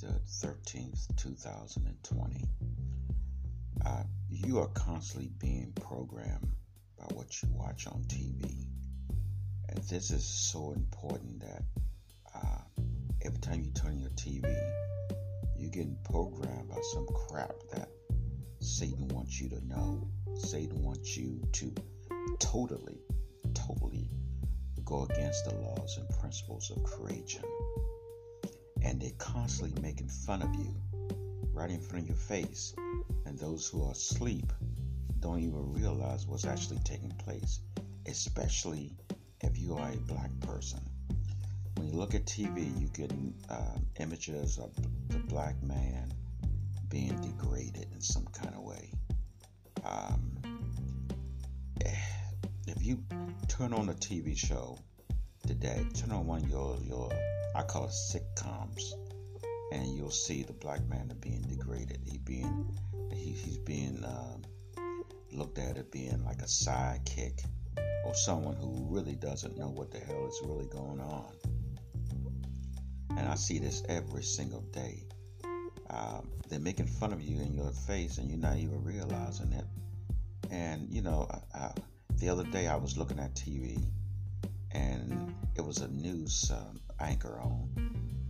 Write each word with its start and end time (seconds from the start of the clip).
the 0.00 0.20
13th, 0.46 1.16
2020. 1.16 2.44
Uh, 3.84 4.02
you 4.28 4.58
are 4.58 4.68
constantly 4.68 5.30
being 5.38 5.72
programmed 5.72 6.52
by 6.98 7.04
what 7.14 7.42
you 7.42 7.48
watch 7.52 7.86
on 7.86 8.04
TV. 8.04 8.66
And 9.70 9.78
this 9.88 10.10
is 10.10 10.22
so 10.22 10.72
important 10.72 11.40
that 11.40 11.62
uh, 12.34 12.58
every 13.24 13.38
time 13.38 13.62
you 13.62 13.70
turn 13.70 13.98
your 13.98 14.10
TV, 14.10 14.44
you're 15.56 15.70
getting 15.70 15.96
programmed 16.04 16.68
by 16.68 16.80
some 16.92 17.06
crap 17.06 17.54
that 17.72 17.88
Satan 18.60 19.08
wants 19.08 19.40
you 19.40 19.48
to 19.48 19.66
know. 19.66 20.10
Satan 20.34 20.82
wants 20.82 21.16
you 21.16 21.40
to 21.52 21.72
totally, 22.38 23.00
totally 23.54 24.10
go 24.84 25.04
against 25.04 25.46
the 25.46 25.54
laws 25.54 25.96
and 25.96 26.08
principles 26.20 26.70
of 26.70 26.82
creation 26.82 27.44
and 28.86 29.00
they're 29.00 29.10
constantly 29.18 29.82
making 29.82 30.08
fun 30.08 30.42
of 30.42 30.54
you 30.54 30.72
right 31.52 31.70
in 31.70 31.80
front 31.80 32.04
of 32.04 32.08
your 32.08 32.16
face. 32.16 32.72
And 33.24 33.36
those 33.36 33.68
who 33.68 33.84
are 33.84 33.90
asleep 33.90 34.52
don't 35.18 35.40
even 35.40 35.72
realize 35.72 36.24
what's 36.26 36.44
actually 36.44 36.78
taking 36.84 37.10
place, 37.10 37.60
especially 38.06 38.92
if 39.40 39.58
you 39.58 39.76
are 39.76 39.90
a 39.90 39.96
black 39.96 40.30
person. 40.40 40.80
When 41.74 41.88
you 41.88 41.94
look 41.94 42.14
at 42.14 42.26
TV, 42.26 42.80
you 42.80 42.86
get 42.88 43.12
uh, 43.50 43.76
images 43.98 44.58
of 44.58 44.72
the 45.08 45.18
black 45.18 45.60
man 45.64 46.12
being 46.88 47.20
degraded 47.20 47.88
in 47.92 48.00
some 48.00 48.26
kind 48.26 48.54
of 48.54 48.62
way. 48.62 48.92
Um, 49.84 50.38
if 52.68 52.84
you 52.84 53.02
turn 53.48 53.72
on 53.72 53.88
a 53.88 53.94
TV 53.94 54.36
show 54.36 54.78
today, 55.44 55.84
turn 55.94 56.12
on 56.12 56.26
one 56.26 56.48
your, 56.48 56.78
your 56.84 57.10
I 57.56 57.62
call 57.62 57.84
it 57.84 57.90
sitcoms, 57.90 58.82
and 59.72 59.96
you'll 59.96 60.10
see 60.10 60.42
the 60.42 60.52
black 60.52 60.86
man 60.88 61.10
being 61.20 61.40
degraded. 61.40 62.00
He 62.04 62.18
being 62.18 62.76
he, 63.14 63.32
he's 63.32 63.56
being 63.56 64.04
um, 64.04 64.42
looked 65.32 65.58
at 65.58 65.78
as 65.78 65.84
being 65.84 66.22
like 66.26 66.42
a 66.42 66.44
sidekick 66.44 67.42
or 68.04 68.14
someone 68.14 68.56
who 68.56 68.86
really 68.90 69.14
doesn't 69.14 69.56
know 69.56 69.68
what 69.68 69.90
the 69.90 69.98
hell 69.98 70.26
is 70.26 70.38
really 70.44 70.66
going 70.66 71.00
on. 71.00 71.32
And 73.16 73.26
I 73.26 73.36
see 73.36 73.58
this 73.58 73.82
every 73.88 74.22
single 74.22 74.60
day. 74.60 75.04
Um, 75.88 76.28
they're 76.50 76.60
making 76.60 76.88
fun 76.88 77.14
of 77.14 77.22
you 77.22 77.40
in 77.40 77.54
your 77.54 77.70
face, 77.70 78.18
and 78.18 78.28
you're 78.28 78.38
not 78.38 78.58
even 78.58 78.84
realizing 78.84 79.52
it. 79.54 79.64
And 80.50 80.92
you 80.92 81.00
know, 81.00 81.26
I, 81.54 81.58
I, 81.58 81.72
the 82.18 82.28
other 82.28 82.44
day 82.44 82.66
I 82.66 82.76
was 82.76 82.98
looking 82.98 83.18
at 83.18 83.34
TV, 83.34 83.82
and 84.76 85.34
it 85.54 85.64
was 85.64 85.78
a 85.78 85.88
news 85.88 86.50
um, 86.54 86.80
anchor 87.00 87.40
on, 87.40 87.70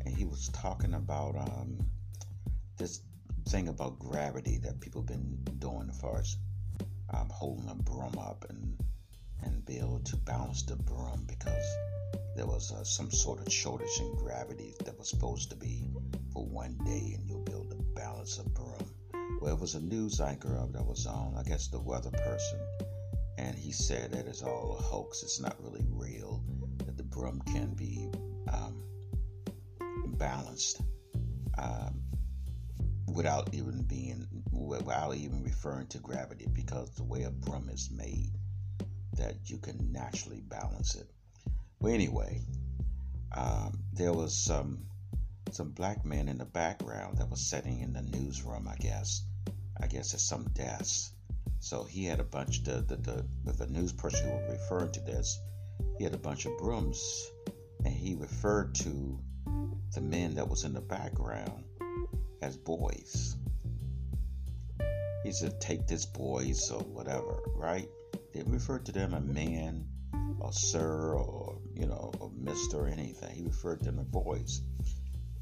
and 0.04 0.14
he 0.14 0.24
was 0.24 0.48
talking 0.48 0.94
about 0.94 1.36
um, 1.36 1.78
this 2.76 3.00
thing 3.48 3.68
about 3.68 3.98
gravity 3.98 4.58
that 4.58 4.80
people 4.80 5.02
have 5.02 5.08
been 5.08 5.38
doing 5.58 5.88
as 5.90 6.00
far 6.00 6.18
as 6.18 6.36
um, 7.12 7.28
holding 7.30 7.68
a 7.68 7.74
broom 7.74 8.16
up 8.18 8.44
and 8.48 8.76
and 9.42 9.64
be 9.66 9.78
able 9.78 10.00
to 10.00 10.16
balance 10.16 10.62
the 10.62 10.76
broom 10.76 11.24
because 11.26 11.66
there 12.36 12.46
was 12.46 12.72
uh, 12.72 12.84
some 12.84 13.10
sort 13.10 13.40
of 13.40 13.52
shortage 13.52 14.00
in 14.00 14.14
gravity 14.16 14.74
that 14.84 14.98
was 14.98 15.08
supposed 15.08 15.50
to 15.50 15.56
be 15.56 15.88
for 16.32 16.44
one 16.46 16.78
day, 16.84 17.14
and 17.14 17.28
you'll 17.28 17.42
be 17.42 17.52
able 17.52 17.64
to 17.70 17.82
balance 17.94 18.38
a 18.38 18.48
broom. 18.50 19.40
Well, 19.40 19.54
it 19.54 19.60
was 19.60 19.74
a 19.74 19.80
news 19.80 20.20
anchor 20.20 20.66
that 20.72 20.84
was 20.84 21.06
on, 21.06 21.34
I 21.38 21.42
guess, 21.42 21.68
the 21.68 21.80
weather 21.80 22.10
person, 22.10 22.58
and 23.38 23.56
he 23.56 23.72
said 23.72 24.12
that 24.12 24.26
it's 24.26 24.42
all 24.42 24.76
a 24.78 24.82
hoax. 24.82 25.22
It's 25.22 25.40
not 25.40 25.56
really 25.62 25.84
real. 25.90 26.42
That 26.78 26.96
the 26.96 27.02
broom 27.02 27.42
can 27.46 27.74
be 27.74 28.08
um, 28.52 28.82
balanced 30.16 30.80
um, 31.58 32.00
without 33.12 33.54
even 33.54 33.82
being 33.82 34.26
without 34.52 35.14
even 35.14 35.42
referring 35.42 35.86
to 35.88 35.98
gravity 35.98 36.46
because 36.52 36.90
the 36.96 37.04
way 37.04 37.22
a 37.22 37.30
broom 37.30 37.68
is 37.68 37.90
made 37.90 38.32
that 39.16 39.34
you 39.44 39.58
can 39.58 39.90
naturally 39.92 40.42
balance 40.42 40.94
it 40.94 41.10
well 41.80 41.92
anyway 41.94 42.40
um, 43.32 43.78
there 43.92 44.12
was 44.12 44.36
some 44.36 44.84
some 45.50 45.70
black 45.70 46.04
men 46.04 46.28
in 46.28 46.38
the 46.38 46.44
background 46.44 47.18
that 47.18 47.30
was 47.30 47.40
sitting 47.40 47.80
in 47.80 47.92
the 47.92 48.02
newsroom 48.02 48.68
i 48.68 48.76
guess 48.76 49.22
i 49.80 49.86
guess 49.86 50.12
at 50.12 50.20
some 50.20 50.44
desk 50.52 51.12
so 51.60 51.84
he 51.84 52.04
had 52.04 52.20
a 52.20 52.24
bunch 52.24 52.62
the 52.64 52.82
the, 52.82 53.24
the, 53.44 53.52
the 53.52 53.66
news 53.66 53.92
person 53.92 54.28
who 54.28 54.36
was 54.36 54.60
referring 54.60 54.92
to 54.92 55.00
this 55.00 55.40
he 55.98 56.04
had 56.04 56.14
a 56.14 56.18
bunch 56.18 56.46
of 56.46 56.56
brooms 56.58 57.30
and 57.84 57.94
he 57.94 58.14
referred 58.14 58.74
to 58.74 59.18
the 59.94 60.00
men 60.00 60.34
that 60.34 60.48
was 60.48 60.64
in 60.64 60.72
the 60.72 60.80
background 60.80 61.64
as 62.42 62.56
boys. 62.56 63.36
He 65.24 65.32
said, 65.32 65.60
"Take 65.60 65.86
this, 65.86 66.04
boys," 66.04 66.70
or 66.70 66.80
whatever, 66.80 67.40
right? 67.54 67.88
They 68.32 68.42
referred 68.42 68.86
to 68.86 68.92
them 68.92 69.14
as 69.14 69.24
man, 69.24 69.88
or 70.38 70.52
sir, 70.52 71.14
or 71.14 71.58
you 71.74 71.86
know, 71.86 72.12
or 72.20 72.30
mister, 72.30 72.82
or 72.82 72.88
anything. 72.88 73.34
He 73.34 73.42
referred 73.42 73.80
to 73.80 73.86
them 73.86 73.98
as 73.98 74.06
boys. 74.06 74.62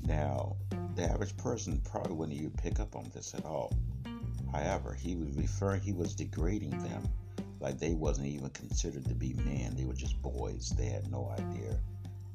Now, 0.01 0.57
the 0.95 1.05
average 1.05 1.37
person 1.37 1.81
probably 1.85 2.15
wouldn't 2.15 2.39
even 2.39 2.53
pick 2.53 2.81
up 2.81 2.97
on 2.97 3.11
this 3.15 3.35
at 3.35 3.45
all. 3.45 3.73
However, 4.53 4.95
he 4.95 5.17
was 5.17 5.37
referring, 5.37 5.81
he 5.81 5.93
was 5.93 6.15
degrading 6.15 6.71
them 6.71 7.09
like 7.61 7.79
they 7.79 7.95
wasn't 7.95 8.27
even 8.29 8.51
considered 8.51 9.05
to 9.07 9.15
be 9.15 9.35
men. 9.35 9.75
They 9.77 9.85
were 9.85 9.95
just 9.95 10.21
boys. 10.23 10.73
They 10.77 10.87
had 10.87 11.11
no 11.11 11.35
idea 11.39 11.79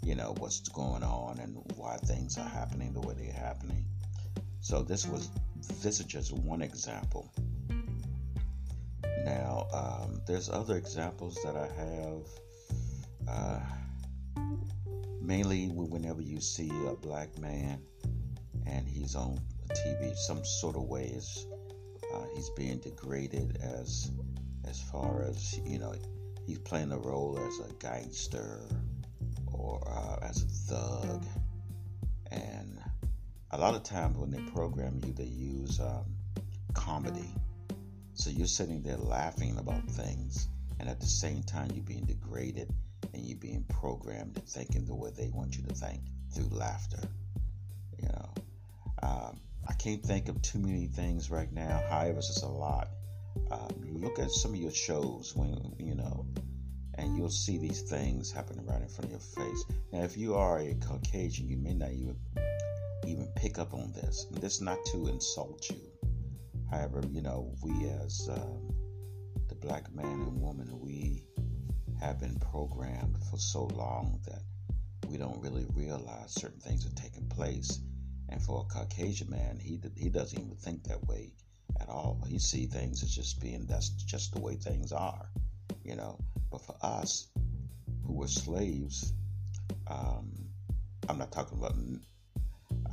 you 0.04 0.16
know, 0.16 0.34
what's 0.38 0.68
going 0.70 1.04
on 1.04 1.40
and 1.40 1.58
why 1.76 1.98
things 1.98 2.38
are 2.38 2.48
happening 2.48 2.94
the 2.94 3.02
way 3.02 3.14
they're 3.18 3.34
happening. 3.34 3.86
So 4.62 4.82
this 4.82 5.08
was 5.08 5.30
this 5.82 6.00
is 6.00 6.06
just 6.06 6.32
one 6.32 6.62
example. 6.62 7.32
Now, 9.26 9.68
um, 9.74 10.22
there's 10.26 10.50
other 10.50 10.78
examples 10.78 11.38
that 11.44 11.56
I 11.56 11.68
have. 11.68 12.22
Uh, 13.28 13.60
mainly 15.22 15.68
whenever 15.68 16.22
you 16.22 16.42
see 16.42 16.72
a 16.88 16.96
black 16.96 17.38
man 17.38 17.80
and 18.66 18.88
he's 18.88 19.16
on 19.16 19.40
TV, 19.70 20.16
some 20.16 20.44
sort 20.44 20.76
of 20.76 20.84
ways 20.84 21.46
uh, 22.14 22.26
he's 22.34 22.50
being 22.52 22.80
degraded 22.80 23.58
as 23.62 24.12
as 24.68 24.82
far 24.82 25.24
as 25.24 25.60
you 25.66 25.80
know 25.80 25.94
he's 26.46 26.60
playing 26.60 26.92
a 26.92 26.98
role 26.98 27.38
as 27.38 27.70
a 27.70 27.74
gangster 27.76 28.68
or 29.54 29.82
uh, 29.88 30.26
as 30.26 30.44
a 30.44 30.48
thug. 30.48 31.26
And 32.32 32.80
a 33.52 33.58
lot 33.58 33.76
of 33.76 33.84
times 33.84 34.18
when 34.18 34.32
they 34.32 34.42
program 34.52 35.00
you, 35.06 35.14
they 35.14 35.24
use 35.24 35.80
um, 35.80 36.06
comedy. 36.74 37.34
So 38.14 38.30
you're 38.30 38.48
sitting 38.48 38.82
there 38.84 38.98
laughing 38.98 39.58
about 39.58 39.90
things, 39.90 40.48
and 40.80 40.90
at 40.90 41.00
the 41.00 41.08
same 41.08 41.44
time, 41.44 41.72
you're 41.74 41.84
being 41.84 42.06
degraded 42.06 42.72
and 43.14 43.24
you're 43.24 43.38
being 43.38 43.64
programmed 43.70 44.36
to 44.36 44.42
thinking 44.42 44.86
the 44.86 44.96
way 44.96 45.12
they 45.16 45.30
want 45.30 45.58
you 45.58 45.64
to 45.64 45.74
think 45.74 46.02
through 46.34 46.50
laughter. 46.52 47.02
You 48.02 48.10
know, 48.10 48.34
um, 49.04 49.40
I 49.70 49.74
can't 49.74 50.04
think 50.04 50.28
of 50.30 50.42
too 50.42 50.60
many 50.60 50.88
things 50.88 51.30
right 51.30 51.52
now. 51.54 51.84
However, 51.90 52.18
it's 52.18 52.42
a 52.42 52.48
lot. 52.48 52.90
Um, 53.52 53.70
look 53.88 54.20
at 54.20 54.32
some 54.32 54.52
of 54.52 54.58
your 54.58 54.72
shows 54.72 55.36
when 55.36 55.76
you 55.78 55.96
know 55.96 56.26
and 57.00 57.16
you'll 57.16 57.30
see 57.30 57.58
these 57.58 57.82
things 57.84 58.32
happening 58.32 58.66
right 58.66 58.82
in 58.82 58.90
front 58.90 59.06
of 59.06 59.12
your 59.12 59.20
face. 59.20 59.66
Now, 59.94 60.04
if 60.04 60.18
you 60.18 60.36
are 60.36 60.60
a 60.60 60.76
Caucasian, 60.76 61.48
you 61.48 61.58
may 61.58 61.74
not 61.74 61.92
even 61.92 62.18
even 63.08 63.28
pick 63.36 63.58
up 63.58 63.74
on 63.74 63.94
this. 63.94 64.26
And 64.30 64.42
this 64.42 64.56
is 64.56 64.62
not 64.62 64.78
to 64.92 65.08
insult 65.08 65.70
you. 65.70 65.82
However, 66.70 67.02
you 67.10 67.22
know, 67.22 67.56
we 67.64 67.88
as 68.04 68.28
um, 68.30 68.74
the 69.48 69.56
black 69.56 69.94
man 69.94 70.06
and 70.06 70.42
woman, 70.42 70.80
we 70.80 71.24
have 72.02 72.20
been 72.20 72.38
programmed 72.40 73.18
for 73.30 73.38
so 73.38 73.66
long 73.66 74.20
that 74.26 74.42
we 75.08 75.18
don't 75.18 75.42
really 75.42 75.66
realize 75.74 76.34
certain 76.34 76.60
things 76.60 76.86
are 76.86 77.02
taking 77.02 77.28
place. 77.28 77.80
And 78.32 78.42
for 78.42 78.66
a 78.66 78.74
Caucasian 78.74 79.30
man, 79.30 79.60
he 79.60 79.80
he 79.96 80.10
doesn't 80.10 80.40
even 80.40 80.56
think 80.56 80.84
that 80.84 81.08
way 81.08 81.34
at 81.80 81.90
all. 81.90 82.22
He 82.28 82.40
see 82.40 82.66
things 82.68 83.04
as 83.04 83.14
just 83.14 83.42
being 83.42 83.66
that's 83.66 83.90
just 83.90 84.34
the 84.34 84.40
way 84.40 84.56
things 84.56 84.92
are, 84.92 85.30
you 85.84 85.96
know. 85.96 86.20
But 86.52 86.62
for 86.62 86.76
us 86.82 87.28
who 88.06 88.14
were 88.14 88.28
slaves, 88.28 89.14
um, 89.88 90.32
I'm 91.08 91.18
not 91.18 91.32
talking 91.32 91.58
about 91.58 91.76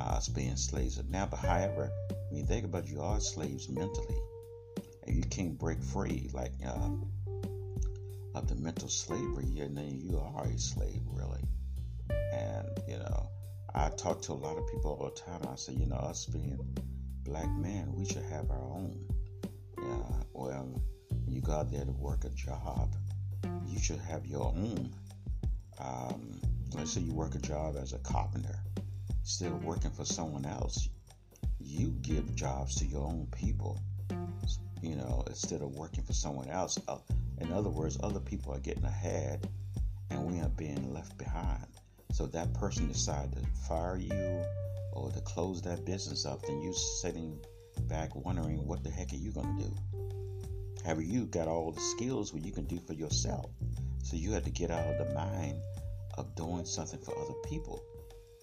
us 0.00 0.29
being 0.29 0.56
slaves 0.56 1.00
now, 1.09 1.27
but 1.27 1.39
however, 1.39 1.91
I 2.11 2.35
mean, 2.35 2.47
think 2.47 2.65
about 2.65 2.89
you 2.89 3.00
are 3.03 3.21
slaves 3.21 3.69
mentally, 3.69 4.17
and 5.06 5.17
you 5.17 5.23
can't 5.23 5.59
break 5.59 5.82
free 5.82 6.31
like 6.32 6.53
um, 6.67 7.11
of 8.35 8.49
the 8.49 8.55
mental 8.55 8.89
slavery, 8.89 9.61
and 9.61 9.77
then 9.77 10.00
you 10.00 10.19
are 10.19 10.44
a 10.44 10.59
slave, 10.59 11.03
really. 11.06 11.43
And 12.32 12.69
you 12.89 12.99
know, 12.99 13.29
I 13.76 13.90
talk 13.90 14.23
to 14.23 14.32
a 14.32 14.34
lot 14.34 14.56
of 14.56 14.67
people 14.69 14.99
all 14.99 15.11
the 15.14 15.20
time. 15.20 15.43
I 15.52 15.56
say, 15.56 15.75
you 15.75 15.87
know, 15.87 15.96
us 15.96 16.26
being 16.26 16.58
black 17.25 17.50
men, 17.56 17.93
we 17.94 18.05
should 18.06 18.25
have 18.25 18.50
our 18.50 18.62
own. 18.62 18.99
Yeah, 19.78 20.23
well, 20.32 20.82
you 21.28 21.40
go 21.40 21.52
out 21.52 21.70
there 21.70 21.84
to 21.84 21.93
work 21.93 22.25
a 22.25 22.31
job 22.31 22.94
you 23.76 23.82
should 23.82 24.00
have 24.00 24.26
your 24.26 24.46
own. 24.46 24.90
Um, 25.78 26.40
let's 26.75 26.93
say 26.93 27.02
you 27.02 27.12
work 27.12 27.34
a 27.34 27.38
job 27.38 27.76
as 27.76 27.93
a 27.93 27.99
carpenter, 27.99 28.58
instead 29.20 29.52
of 29.52 29.64
working 29.64 29.90
for 29.90 30.05
someone 30.05 30.46
else, 30.46 30.88
you 31.61 31.88
give 32.00 32.34
jobs 32.34 32.76
to 32.76 32.87
your 32.87 33.05
own 33.06 33.29
people. 33.37 33.79
You 34.81 34.96
know, 34.96 35.25
instead 35.26 35.62
of 35.62 35.75
working 35.75 36.05
for 36.05 36.12
someone 36.12 36.49
else. 36.49 36.79
Uh, 36.88 36.99
in 37.38 37.52
other 37.52 37.69
words, 37.69 37.99
other 38.02 38.20
people 38.20 38.55
are 38.55 38.61
getting 38.61 38.84
ahead 38.84 39.49
and 40.11 40.25
we 40.25 40.40
are 40.40 40.49
being 40.49 40.94
left 40.94 41.19
behind. 41.19 41.67
So 42.17 42.25
that 42.29 42.55
person 42.55 42.89
decided 42.89 43.35
to 43.35 43.47
fire 43.69 43.99
you 43.99 44.43
or 44.93 45.11
to 45.11 45.21
close 45.21 45.61
that 45.61 45.85
business 45.85 46.25
up, 46.25 46.47
then 46.47 46.63
you're 46.63 46.73
sitting 46.73 47.39
back 47.89 48.17
wondering 48.17 48.67
what 48.67 48.83
the 48.83 48.89
heck 48.89 49.13
are 49.13 49.17
you 49.17 49.33
going 49.33 49.59
to 49.59 49.65
do? 49.65 49.77
Have 50.87 51.03
you 51.03 51.27
got 51.27 51.47
all 51.47 51.73
the 51.73 51.81
skills 51.83 52.33
what 52.33 52.43
you 52.43 52.53
can 52.53 52.65
do 52.65 52.81
for 52.87 52.95
yourself? 52.95 53.51
So 54.03 54.17
you 54.17 54.33
had 54.33 54.45
to 54.45 54.51
get 54.51 54.71
out 54.71 54.87
of 54.87 55.07
the 55.07 55.13
mind 55.15 55.61
of 56.17 56.35
doing 56.35 56.65
something 56.65 57.01
for 57.01 57.15
other 57.19 57.35
people. 57.51 57.85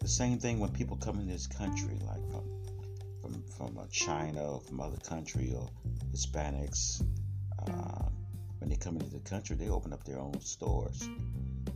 The 0.02 0.08
same 0.08 0.38
thing 0.38 0.60
when 0.60 0.70
people 0.70 0.96
come 0.98 1.20
in 1.20 1.28
this 1.28 1.48
country, 1.48 1.98
like 2.06 2.30
from 2.30 2.44
from 3.24 3.44
from 3.58 3.78
uh, 3.80 3.88
China 3.90 4.52
or 4.52 4.62
from 4.62 4.82
other 4.82 4.98
country 4.98 5.52
or 5.58 5.68
Hispanics. 6.12 7.04
Uh, 7.58 8.10
when 8.60 8.70
they 8.70 8.76
come 8.76 8.98
into 8.98 9.10
the 9.10 9.20
country, 9.22 9.56
they 9.56 9.70
open 9.70 9.94
up 9.94 10.04
their 10.04 10.20
own 10.20 10.40
stores. 10.42 11.10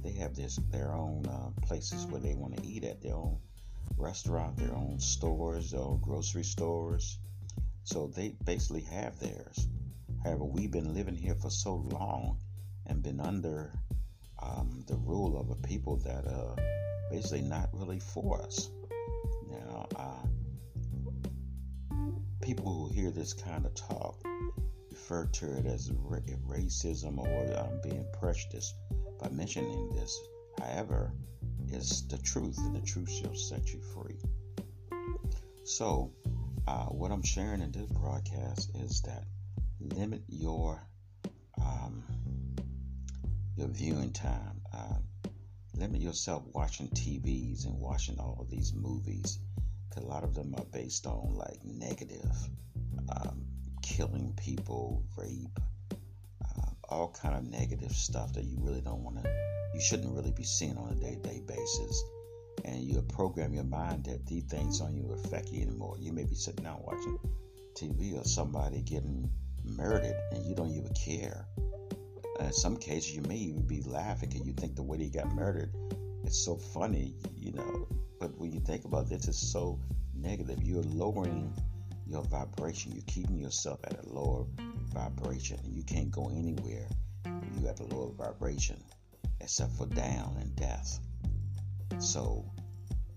They 0.04 0.14
have 0.14 0.36
this 0.36 0.60
their 0.72 0.94
own 0.94 1.26
uh, 1.26 1.50
places 1.66 2.06
where 2.08 2.22
they 2.22 2.34
want 2.34 2.58
to 2.58 2.66
eat 2.66 2.84
at, 2.84 3.02
their 3.02 3.16
own 3.16 3.38
restaurant, 3.98 4.58
their 4.58 4.74
own 4.74 5.00
stores, 5.00 5.72
their 5.72 5.82
own 5.82 6.00
grocery 6.02 6.44
stores. 6.44 7.20
So 7.84 8.08
they 8.08 8.36
basically 8.44 8.82
have 8.82 9.20
theirs. 9.20 9.68
However, 10.24 10.44
we've 10.44 10.72
been 10.72 10.94
living 10.94 11.16
here 11.16 11.36
for 11.36 11.50
so 11.50 11.76
long 11.92 12.38
and 12.86 13.02
been 13.02 13.20
under 13.20 13.72
um, 14.42 14.84
the 14.88 14.96
rule 14.96 15.40
of 15.40 15.50
a 15.50 15.56
people 15.68 15.98
that 15.98 16.26
are 16.28 16.56
basically 17.10 17.42
not 17.42 17.70
really 17.74 18.00
for 18.00 18.42
us. 18.42 18.70
Now, 19.50 19.88
uh, 19.96 20.28
people 22.42 22.66
who 22.66 22.94
hear 22.94 23.12
this 23.12 23.34
kind 23.34 23.66
of 23.66 23.74
talk 23.76 24.22
refer 24.90 25.26
to 25.26 25.58
it 25.58 25.66
as 25.66 25.90
racism 25.90 27.18
or 27.18 27.60
um, 27.60 27.80
being 27.84 28.06
prejudiced 28.20 28.76
by 29.20 29.30
mentioning 29.30 29.90
this. 29.96 30.20
However, 30.60 31.12
is 31.72 32.08
the 32.08 32.18
truth, 32.18 32.58
and 32.60 32.76
the 32.76 32.82
truth 32.82 33.12
shall 33.12 33.36
set 33.36 33.74
you 33.74 33.82
free. 33.94 34.20
So, 35.64 36.12
uh, 36.68 36.86
what 36.86 37.12
I'm 37.12 37.24
sharing 37.24 37.62
in 37.62 37.72
this 37.72 37.88
broadcast 37.88 38.72
is 38.76 39.02
that 39.02 39.26
limit 39.80 40.24
your 40.28 40.82
um, 41.62 42.04
your 43.56 43.68
viewing 43.68 44.14
time. 44.14 44.62
Uh, 44.74 44.98
limit 45.76 46.02
yourself 46.02 46.44
watching 46.54 46.88
TVs 46.90 47.66
and 47.66 47.80
watching 47.80 48.20
all 48.20 48.38
of 48.40 48.50
these 48.50 48.74
movies. 48.74 49.40
Cause 49.94 50.04
a 50.04 50.08
lot 50.08 50.24
of 50.24 50.34
them 50.34 50.56
are 50.58 50.66
based 50.66 51.06
on 51.06 51.36
like 51.36 51.64
negative, 51.64 52.32
um, 53.10 53.46
killing 53.82 54.34
people, 54.36 55.04
rape, 55.16 55.60
all 56.90 57.16
kind 57.22 57.36
of 57.36 57.50
negative 57.50 57.92
stuff 57.92 58.34
that 58.34 58.46
you 58.46 58.58
really 58.60 58.82
don't 58.82 59.04
want 59.04 59.24
to, 59.24 59.30
you 59.74 59.82
shouldn't 59.82 60.14
really 60.16 60.32
be 60.32 60.44
seeing 60.44 60.78
on 60.78 60.92
a 60.92 60.96
day-to-day 60.96 61.42
basis. 61.48 62.04
And 62.66 62.82
you 62.82 63.02
program 63.02 63.54
your 63.54 63.64
mind 63.64 64.06
that 64.06 64.26
these 64.26 64.44
things 64.46 64.80
don't 64.80 65.12
affect 65.12 65.52
you 65.52 65.62
anymore. 65.62 65.96
You 66.00 66.12
may 66.12 66.24
be 66.24 66.36
sitting 66.36 66.64
down 66.64 66.82
watching 66.84 67.18
TV 67.76 68.20
or 68.20 68.26
somebody 68.26 68.82
getting 68.82 69.30
murdered 69.64 70.16
and 70.32 70.44
you 70.46 70.56
don't 70.56 70.72
even 70.72 70.94
care. 70.94 71.46
In 72.40 72.52
some 72.52 72.78
cases, 72.78 73.16
you 73.16 73.22
may 73.24 73.36
even 73.36 73.68
be 73.68 73.82
laughing 73.84 74.32
and 74.36 74.46
you 74.46 74.54
think 74.54 74.76
the 74.76 74.84
way 74.84 74.98
they 74.98 75.10
got 75.10 75.34
murdered 75.34 75.72
it's 76.28 76.44
so 76.44 76.58
funny, 76.58 77.16
you 77.38 77.54
know. 77.54 77.88
But 78.20 78.38
when 78.38 78.52
you 78.52 78.60
think 78.60 78.84
about 78.84 79.08
this, 79.08 79.30
it's 79.30 79.40
so 79.40 79.80
negative. 80.14 80.62
You're 80.62 80.84
lowering 80.84 81.54
your 82.06 82.24
vibration. 82.26 82.92
You're 82.92 83.06
keeping 83.08 83.40
yourself 83.40 83.80
at 83.86 84.04
a 84.04 84.10
lower 84.10 84.46
vibration. 84.94 85.60
You 85.64 85.84
can't 85.84 86.12
go 86.12 86.30
anywhere. 86.30 86.88
You 87.26 87.68
have 87.68 87.80
a 87.80 87.84
lower 87.84 88.12
vibration, 88.12 88.82
except 89.42 89.74
for 89.74 89.86
down 89.88 90.38
and 90.40 90.56
death. 90.56 91.00
So, 92.00 92.46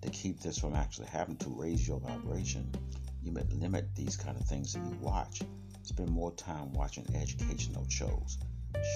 to 0.03 0.11
keep 0.11 0.41
this 0.41 0.59
from 0.59 0.75
actually 0.75 1.09
having 1.09 1.37
to 1.39 1.51
raise 1.51 1.87
your 1.87 2.01
vibration, 2.01 2.71
you 3.23 3.33
may 3.33 3.43
limit 3.53 3.95
these 3.95 4.17
kind 4.17 4.37
of 4.37 4.47
things 4.47 4.73
that 4.73 4.85
you 4.85 4.97
watch. 5.01 5.43
Spend 5.83 6.11
more 6.11 6.33
time 6.33 6.73
watching 6.73 7.07
educational 7.15 7.87
shows, 7.89 8.39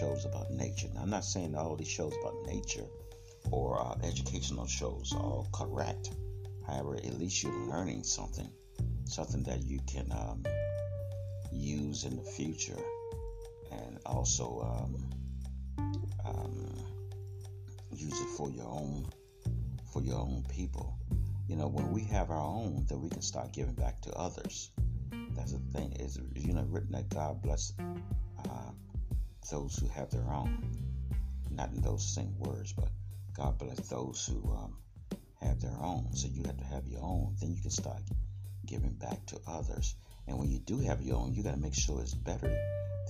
shows 0.00 0.24
about 0.24 0.50
nature. 0.50 0.88
Now, 0.94 1.02
I'm 1.02 1.10
not 1.10 1.24
saying 1.24 1.54
all 1.54 1.76
these 1.76 1.88
shows 1.88 2.14
about 2.20 2.46
nature 2.46 2.86
or 3.50 3.80
uh, 3.80 3.96
educational 4.02 4.66
shows 4.66 5.14
are 5.16 5.44
correct. 5.52 6.10
However, 6.66 6.96
at 6.96 7.18
least 7.18 7.42
you're 7.42 7.52
learning 7.52 8.04
something, 8.04 8.48
something 9.04 9.42
that 9.44 9.62
you 9.64 9.80
can 9.86 10.10
um, 10.12 10.44
use 11.54 12.04
in 12.04 12.16
the 12.16 12.22
future, 12.22 12.78
and 13.70 13.98
also 14.04 14.60
um, 14.60 15.94
um, 16.24 16.86
use 17.92 18.20
it 18.20 18.28
for 18.36 18.50
your 18.50 18.66
own 18.66 19.06
for 19.92 20.02
your 20.02 20.18
own 20.18 20.44
people. 20.48 20.98
You 21.48 21.56
know, 21.56 21.68
when 21.68 21.92
we 21.92 22.02
have 22.04 22.30
our 22.30 22.40
own, 22.40 22.86
then 22.88 23.00
we 23.00 23.08
can 23.08 23.22
start 23.22 23.52
giving 23.52 23.74
back 23.74 24.00
to 24.02 24.12
others. 24.14 24.70
That's 25.36 25.52
the 25.52 25.58
thing. 25.72 25.92
Is 26.00 26.18
you 26.34 26.52
know 26.52 26.66
written 26.68 26.92
that 26.92 27.08
God 27.08 27.42
bless 27.42 27.72
uh, 27.78 28.70
those 29.50 29.76
who 29.76 29.88
have 29.88 30.10
their 30.10 30.28
own. 30.30 30.58
Not 31.50 31.70
in 31.70 31.82
those 31.82 32.04
same 32.04 32.36
words, 32.38 32.72
but 32.72 32.88
God 33.36 33.58
bless 33.58 33.78
those 33.88 34.26
who 34.26 34.52
um, 34.52 34.76
have 35.40 35.60
their 35.60 35.76
own. 35.80 36.08
So 36.12 36.28
you 36.28 36.42
have 36.46 36.56
to 36.56 36.64
have 36.64 36.86
your 36.86 37.02
own. 37.02 37.36
Then 37.40 37.54
you 37.54 37.60
can 37.60 37.70
start 37.70 38.02
giving 38.66 38.94
back 38.94 39.24
to 39.26 39.38
others. 39.46 39.94
And 40.26 40.38
when 40.38 40.50
you 40.50 40.58
do 40.58 40.78
have 40.80 41.02
your 41.02 41.16
own, 41.16 41.34
you 41.34 41.42
got 41.42 41.54
to 41.54 41.60
make 41.60 41.74
sure 41.74 42.00
it's 42.00 42.14
better 42.14 42.48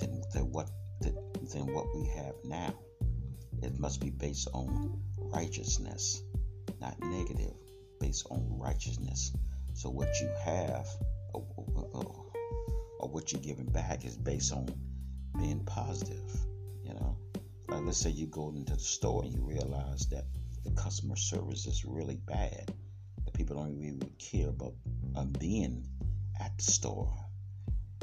than, 0.00 0.22
than 0.32 0.52
what 0.52 0.69
than, 1.00 1.16
than 1.52 1.72
what 1.72 1.94
we 1.94 2.06
have 2.08 2.34
now. 2.44 2.75
It 3.62 3.78
must 3.78 4.00
be 4.00 4.11
based 4.11 4.49
on 4.52 5.00
righteousness, 5.19 6.22
not 6.81 7.00
negative, 7.00 7.55
based 8.00 8.26
on 8.31 8.58
righteousness. 8.58 9.32
So 9.75 9.90
what 9.90 10.08
you 10.20 10.31
have 10.44 10.87
or, 11.32 11.44
what 13.08 13.32
you're 13.32 13.40
giving 13.40 13.66
back 13.66 14.05
is 14.05 14.16
based 14.16 14.52
on 14.52 14.69
being 15.38 15.64
positive. 15.64 16.31
You 16.84 16.94
know, 16.94 17.19
like 17.69 17.82
let's 17.84 17.99
say 17.99 18.11
you 18.11 18.26
go 18.26 18.49
into 18.49 18.75
the 18.75 18.81
store 18.81 19.25
and 19.25 19.32
you 19.32 19.40
realize 19.43 20.06
that 20.08 20.25
the 20.64 20.71
customer 20.71 21.16
service 21.16 21.66
is 21.66 21.85
really 21.85 22.16
bad. 22.26 22.73
The 23.25 23.30
people 23.33 23.56
don't 23.56 23.71
even 23.71 24.00
care 24.18 24.49
about 24.49 24.75
um, 25.16 25.33
being 25.38 25.87
at 26.41 26.57
the 26.57 26.64
store. 26.64 27.12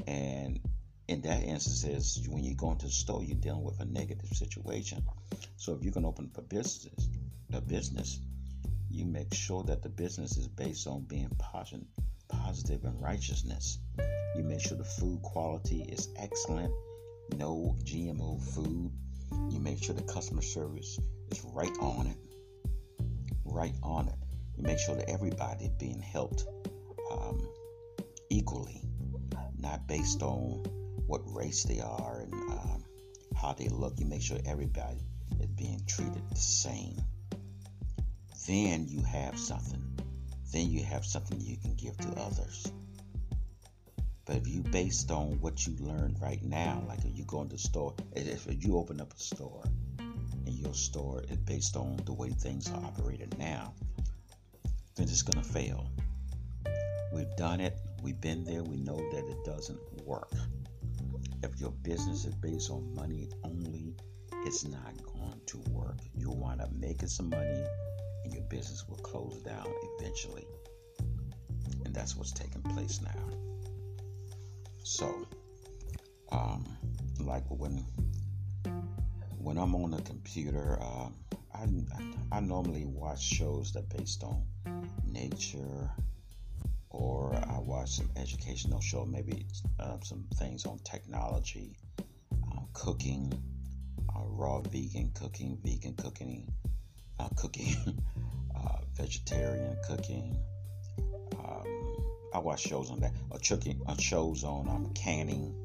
And 0.08 0.60
in 1.08 1.22
that 1.22 1.44
instance, 1.44 1.84
is 1.84 2.30
when 2.30 2.44
you 2.44 2.56
go 2.56 2.72
into 2.72 2.86
the 2.86 2.92
store, 2.92 3.24
you're 3.24 3.36
dealing 3.38 3.64
with 3.64 3.80
a 3.80 3.86
negative 3.86 4.30
situation. 4.30 5.04
So 5.58 5.74
if 5.74 5.84
you 5.84 5.92
can 5.92 6.06
open 6.06 6.32
up 6.34 6.38
a 6.38 6.42
business, 6.42 7.10
a 7.54 7.62
business, 7.62 8.20
you 8.90 9.06
make 9.06 9.34
sure 9.34 9.64
that 9.64 9.82
the 9.84 9.90
business 9.90 10.38
is 10.38 10.48
based 10.48 10.88
on 10.88 11.04
being 11.04 11.30
positive, 11.38 11.86
positive 12.28 12.84
and 12.84 13.02
righteousness. 13.02 13.80
You 14.36 14.44
make 14.44 14.62
sure 14.62 14.78
the 14.78 14.84
food 14.84 15.22
quality 15.22 15.82
is 15.84 16.10
excellent, 16.18 16.74
no 17.36 17.76
GMO 17.84 18.42
food, 18.42 18.92
you 19.50 19.60
make 19.60 19.84
sure 19.84 19.96
the 19.96 20.02
customer 20.04 20.42
service 20.42 21.00
is 21.30 21.44
right 21.54 21.76
on 21.80 22.08
it. 22.08 22.18
Right 23.46 23.76
on 23.84 24.08
it. 24.08 24.16
You 24.58 24.64
make 24.64 24.80
sure 24.80 24.96
that 24.96 25.10
everybody 25.10 25.66
is 25.66 25.72
being 25.72 26.02
helped 26.02 26.46
um, 27.12 27.48
equally, 28.32 28.82
not 29.60 29.88
based 29.88 30.24
on 30.24 30.64
what 31.06 31.22
race 31.26 31.64
they 31.64 31.82
are 31.82 32.22
and 32.22 32.34
um, 32.34 32.84
how 33.36 33.54
they 33.54 33.68
look. 33.68 34.00
You 34.00 34.06
make 34.06 34.22
sure 34.22 34.40
everybody 34.46 35.02
is 35.40 35.48
being 35.48 35.82
treated 35.86 36.28
the 36.30 36.38
same. 36.38 36.98
Then 38.48 38.88
you 38.88 39.04
have 39.04 39.38
something. 39.38 39.84
Then 40.52 40.70
you 40.70 40.84
have 40.84 41.06
something 41.06 41.40
you 41.42 41.58
can 41.58 41.76
give 41.76 41.98
to 41.98 42.10
others. 42.20 42.72
But 44.26 44.38
if 44.38 44.48
you 44.48 44.62
based 44.62 45.12
on 45.12 45.40
what 45.42 45.68
you 45.68 45.76
learned 45.80 46.22
right 46.22 46.42
now, 46.42 46.84
like 46.88 47.00
if 47.00 47.18
you 47.18 47.26
go 47.26 47.42
into 47.42 47.56
the 47.56 47.62
store, 47.62 47.94
if 48.16 48.48
you 48.64 48.78
open 48.78 49.02
up 49.02 49.14
a 49.14 49.20
store 49.20 49.64
and 50.00 50.54
your 50.56 50.74
store 50.74 51.22
is 51.30 51.38
based 51.38 51.76
on 51.76 51.98
the 52.06 52.14
way 52.14 52.30
things 52.30 52.72
are 52.72 52.86
operated 52.86 53.38
now, 53.38 53.74
then 54.96 55.08
it's 55.10 55.22
gonna 55.22 55.44
fail. 55.44 55.90
We've 57.14 57.36
done 57.36 57.60
it, 57.60 57.78
we've 58.02 58.20
been 58.20 58.44
there, 58.44 58.64
we 58.64 58.78
know 58.78 58.98
that 58.98 59.26
it 59.26 59.44
doesn't 59.46 59.80
work. 60.06 60.32
If 61.44 61.60
your 61.60 61.72
business 61.72 62.26
is 62.26 62.36
based 62.36 62.70
on 62.70 62.94
money 62.96 63.30
only, 63.44 63.96
it's 64.46 64.66
not 64.66 64.94
going 65.04 65.40
to 65.48 65.58
work. 65.70 65.98
You'll 66.16 66.38
wind 66.38 66.62
up 66.62 66.72
making 66.74 67.10
some 67.10 67.30
money 67.30 67.64
and 68.24 68.34
your 68.34 68.44
business 68.44 68.86
will 68.88 68.98
close 68.98 69.42
down 69.44 69.66
eventually. 70.00 70.46
And 71.86 71.94
that's 71.94 72.16
what's 72.16 72.32
taking 72.32 72.62
place 72.62 73.02
now. 73.02 73.38
So, 74.84 75.28
um, 76.32 76.66
like 77.20 77.44
when 77.50 77.86
when 79.38 79.58
I'm 79.58 79.74
on 79.76 79.92
the 79.92 80.02
computer, 80.04 80.78
uh, 80.82 81.10
I, 81.54 81.64
I, 81.64 82.38
I 82.38 82.40
normally 82.40 82.86
watch 82.86 83.22
shows 83.22 83.74
that 83.74 83.90
based 83.90 84.24
on 84.24 84.44
nature, 85.06 85.90
or 86.92 87.34
I 87.34 87.60
watch 87.60 87.92
some 87.92 88.10
educational 88.18 88.82
show, 88.82 89.06
maybe 89.06 89.46
uh, 89.80 89.98
some 90.04 90.26
things 90.36 90.66
on 90.66 90.80
technology, 90.80 91.78
um, 92.52 92.68
cooking, 92.74 93.34
uh, 94.14 94.24
raw 94.26 94.62
vegan 94.62 95.12
cooking, 95.14 95.58
vegan 95.64 95.94
cooking, 95.96 96.52
uh, 97.20 97.30
cooking, 97.38 97.76
uh, 98.56 98.78
vegetarian 98.96 99.78
cooking. 99.88 100.38
Um, 101.40 101.96
I 102.34 102.40
watch 102.40 102.62
shows 102.62 102.92
on 102.92 103.00
that. 103.00 103.14
Or 103.30 103.40
cooking, 103.40 103.82
uh, 103.88 103.96
shows 103.98 104.44
on 104.44 104.68
um, 104.68 104.92
canning, 104.94 105.56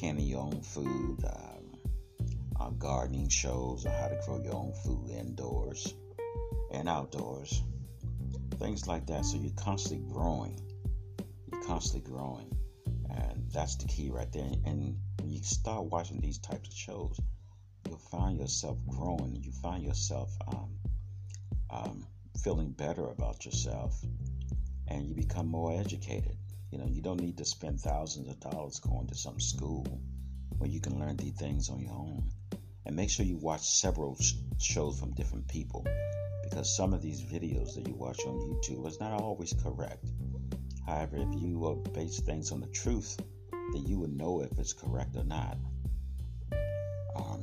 canning 0.00 0.26
your 0.26 0.42
own 0.42 0.62
food, 0.62 1.24
um, 1.24 2.78
gardening 2.78 3.28
shows 3.28 3.86
on 3.86 3.92
how 3.92 4.08
to 4.08 4.20
grow 4.24 4.40
your 4.42 4.54
own 4.54 4.72
food 4.84 5.10
indoors 5.10 5.94
and 6.70 6.88
outdoors, 6.88 7.62
things 8.58 8.86
like 8.86 9.06
that. 9.06 9.24
So 9.24 9.38
you're 9.38 9.52
constantly 9.56 10.06
growing. 10.12 10.67
Constantly 11.68 12.10
growing, 12.10 12.50
and 13.10 13.44
that's 13.52 13.76
the 13.76 13.84
key 13.86 14.08
right 14.08 14.32
there. 14.32 14.50
And 14.64 14.96
when 15.20 15.28
you 15.28 15.42
start 15.42 15.84
watching 15.84 16.18
these 16.18 16.38
types 16.38 16.66
of 16.66 16.74
shows, 16.74 17.20
you'll 17.86 17.98
find 17.98 18.38
yourself 18.38 18.78
growing. 18.88 19.36
You 19.42 19.52
find 19.52 19.84
yourself 19.84 20.34
um, 20.48 20.70
um, 21.68 22.06
feeling 22.42 22.70
better 22.70 23.10
about 23.10 23.44
yourself, 23.44 24.00
and 24.88 25.06
you 25.06 25.14
become 25.14 25.46
more 25.46 25.78
educated. 25.78 26.38
You 26.70 26.78
know, 26.78 26.86
you 26.86 27.02
don't 27.02 27.20
need 27.20 27.36
to 27.36 27.44
spend 27.44 27.80
thousands 27.80 28.28
of 28.28 28.40
dollars 28.40 28.80
going 28.80 29.06
to 29.08 29.14
some 29.14 29.38
school 29.38 29.86
where 30.56 30.70
you 30.70 30.80
can 30.80 30.98
learn 30.98 31.18
these 31.18 31.34
things 31.34 31.68
on 31.68 31.80
your 31.80 31.92
own. 31.92 32.30
And 32.86 32.96
make 32.96 33.10
sure 33.10 33.26
you 33.26 33.36
watch 33.36 33.68
several 33.68 34.16
sh- 34.18 34.36
shows 34.58 34.98
from 34.98 35.12
different 35.12 35.46
people 35.48 35.86
because 36.44 36.74
some 36.74 36.94
of 36.94 37.02
these 37.02 37.20
videos 37.20 37.74
that 37.74 37.86
you 37.86 37.94
watch 37.94 38.20
on 38.26 38.40
YouTube 38.40 38.86
is 38.86 38.98
not 39.00 39.12
always 39.12 39.52
correct. 39.52 40.06
However, 40.88 41.18
if 41.18 41.42
you 41.42 41.82
base 41.92 42.18
things 42.20 42.50
on 42.50 42.60
the 42.60 42.66
truth, 42.68 43.20
then 43.50 43.84
you 43.84 43.98
would 43.98 44.16
know 44.16 44.40
if 44.40 44.58
it's 44.58 44.72
correct 44.72 45.16
or 45.16 45.24
not. 45.24 45.58
Um, 47.14 47.42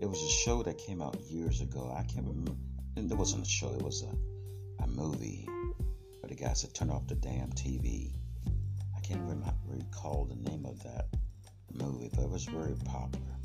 it 0.00 0.06
was 0.06 0.22
a 0.22 0.30
show 0.30 0.62
that 0.62 0.78
came 0.78 1.02
out 1.02 1.20
years 1.28 1.60
ago. 1.60 1.94
I 1.94 2.04
can't 2.04 2.26
remember. 2.26 2.52
It 2.96 3.12
wasn't 3.12 3.46
a 3.46 3.48
show. 3.48 3.68
It 3.74 3.82
was 3.82 4.02
a, 4.02 4.82
a 4.82 4.86
movie. 4.86 5.46
But 6.22 6.30
the 6.30 6.36
guy 6.36 6.54
said, 6.54 6.72
"Turn 6.72 6.88
off 6.88 7.06
the 7.06 7.16
damn 7.16 7.50
TV." 7.50 8.14
I 8.96 9.00
can't 9.00 9.20
remember, 9.20 9.52
recall 9.66 10.24
the 10.24 10.50
name 10.50 10.64
of 10.64 10.82
that 10.84 11.08
movie, 11.74 12.10
but 12.14 12.22
it 12.22 12.30
was 12.30 12.46
very 12.46 12.76
popular. 12.86 13.36